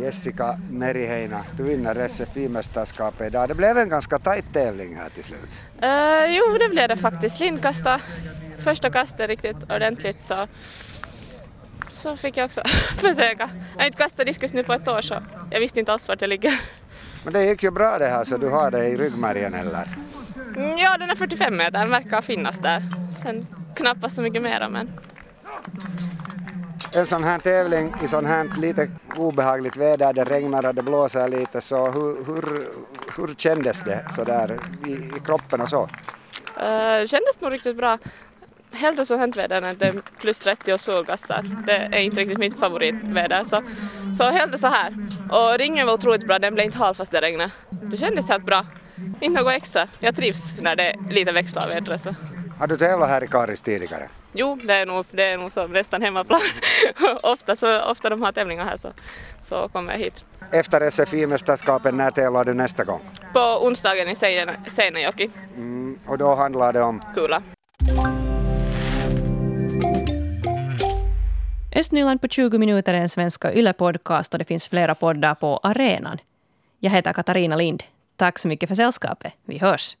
Jessica 0.00 0.58
Meriheina, 0.70 1.44
du 1.56 1.62
vinner 1.62 2.08
SFI-mästerskapet 2.08 3.26
idag. 3.26 3.48
Det 3.48 3.54
blev 3.54 3.78
en 3.78 3.88
ganska 3.88 4.18
tajt 4.18 4.44
tävling 4.52 4.96
här 4.96 5.08
till 5.08 5.24
slut. 5.24 5.60
Uh, 5.82 6.36
jo, 6.36 6.58
det 6.58 6.68
blev 6.68 6.88
det 6.88 6.96
faktiskt. 6.96 7.40
Linn 7.40 7.58
kastade 7.58 8.00
första 8.58 8.90
kastet 8.90 9.28
riktigt 9.28 9.56
ordentligt 9.70 10.22
så, 10.22 10.46
så 11.90 12.16
fick 12.16 12.36
jag 12.36 12.44
också 12.44 12.62
försöka. 12.96 13.50
Jag 13.74 13.80
har 13.80 13.86
inte 13.86 13.98
kastat 13.98 14.26
diskus 14.26 14.54
nu 14.54 14.64
på 14.64 14.72
ett 14.72 14.88
år 14.88 15.00
så 15.00 15.14
jag 15.50 15.60
visste 15.60 15.80
inte 15.80 15.92
alls 15.92 16.08
vart 16.08 16.20
jag 16.20 16.28
ligger. 16.28 16.60
Men 17.28 17.32
det 17.32 17.44
gick 17.44 17.62
ju 17.62 17.70
bra 17.70 17.98
det 17.98 18.06
här 18.06 18.24
så 18.24 18.36
du 18.36 18.48
har 18.48 18.70
det 18.70 18.88
i 18.88 18.96
ryggmärgen 18.96 19.54
eller? 19.54 19.88
Mm, 20.56 20.76
ja, 20.76 20.98
den 20.98 21.10
är 21.10 21.14
45 21.14 21.56
meter, 21.56 21.78
den 21.78 21.90
verkar 21.90 22.22
finnas 22.22 22.58
där. 22.58 22.82
Sen 23.22 23.46
knappast 23.74 24.16
så 24.16 24.22
mycket 24.22 24.42
mera 24.42 24.68
men... 24.68 24.90
En 26.94 27.06
sån 27.06 27.24
här 27.24 27.38
tävling 27.38 27.94
i 28.02 28.06
sån 28.06 28.26
här 28.26 28.50
lite 28.58 28.90
obehagligt 29.16 29.76
väder, 29.76 30.12
det 30.12 30.24
regnar 30.24 30.66
och 30.66 30.74
det 30.74 30.82
blåser 30.82 31.28
lite, 31.28 31.60
så 31.60 31.90
hur, 31.90 32.26
hur, 32.26 32.68
hur 33.16 33.34
kändes 33.34 33.82
det 33.82 34.06
så 34.10 34.24
där 34.24 34.58
i, 34.86 34.90
i 34.90 35.20
kroppen 35.24 35.60
och 35.60 35.68
så? 35.68 35.82
Uh, 35.82 37.06
kändes 37.06 37.40
nog 37.40 37.52
riktigt 37.52 37.76
bra 37.76 37.98
hellre 38.72 39.04
så 39.04 39.16
hänt 39.16 39.36
väder 39.36 39.56
än 39.56 39.64
att 39.64 39.78
det 39.78 39.86
är 39.86 39.94
plus 40.20 40.38
30 40.38 40.72
och 40.72 40.80
solgassar. 40.80 41.44
Det 41.66 41.76
är 41.76 41.98
inte 41.98 42.20
riktigt 42.20 42.38
mitt 42.38 42.58
favoritväder. 42.58 43.44
Så, 43.44 43.62
så 44.18 44.24
hellre 44.24 44.58
så 44.58 44.68
här. 44.68 44.94
Och 45.30 45.58
ringen 45.58 45.86
var 45.86 45.94
otroligt 45.94 46.26
bra, 46.26 46.38
den 46.38 46.54
blev 46.54 46.66
inte 46.66 46.78
hal 46.78 46.94
fast 46.94 47.12
det 47.12 47.20
regnade. 47.20 47.50
Det 47.70 47.96
kändes 47.96 48.28
helt 48.28 48.44
bra. 48.44 48.66
Inte 49.20 49.42
något 49.42 49.52
extra. 49.52 49.88
Jag 49.98 50.16
trivs 50.16 50.60
när 50.60 50.76
det 50.76 50.94
lite 51.10 51.32
växlar 51.32 51.70
vädret. 51.70 52.00
Så. 52.00 52.14
Har 52.58 52.66
du 52.66 52.76
tävlat 52.76 53.08
här 53.08 53.24
i 53.24 53.26
Karis 53.26 53.62
tidigare? 53.62 54.08
Jo, 54.32 54.58
det 54.62 54.74
är 54.74 54.86
nog, 54.86 55.06
det 55.10 55.22
är 55.22 55.38
nog 55.38 55.52
som 55.52 55.72
nästan 55.72 56.02
hemmaplan. 56.02 56.40
ofta, 57.22 57.56
så, 57.56 57.80
ofta 57.80 58.10
de 58.10 58.22
har 58.22 58.32
tävlingar 58.32 58.64
här 58.64 58.76
så, 58.76 58.92
så 59.42 59.68
kommer 59.68 59.92
jag 59.92 59.98
hit. 59.98 60.24
Efter 60.52 60.90
SFI-mästerskapen, 60.90 61.96
när 61.96 62.10
tävlar 62.10 62.44
du 62.44 62.54
nästa 62.54 62.84
gång? 62.84 63.00
På 63.32 63.40
onsdagen 63.40 64.08
i 64.08 64.14
Seinäjoki. 64.66 65.30
Mm, 65.56 65.98
och 66.06 66.18
då 66.18 66.34
handlar 66.34 66.72
det 66.72 66.82
om? 66.82 67.02
Kula. 67.14 67.42
Östnyland 71.72 72.20
på 72.20 72.28
20 72.28 72.58
minuter 72.58 72.94
är 72.94 72.98
en 72.98 73.08
svenska 73.08 73.52
YLE-podcast 73.52 74.32
och 74.32 74.38
det 74.38 74.44
finns 74.44 74.68
flera 74.68 74.94
poddar 74.94 75.34
på 75.34 75.60
arenan. 75.62 76.18
Jag 76.78 76.90
heter 76.90 77.12
Katarina 77.12 77.56
Lind. 77.56 77.82
Tack 78.16 78.38
så 78.38 78.48
mycket 78.48 78.68
för 78.68 78.76
sällskapet. 78.76 79.32
Vi 79.44 79.58
hörs. 79.58 79.96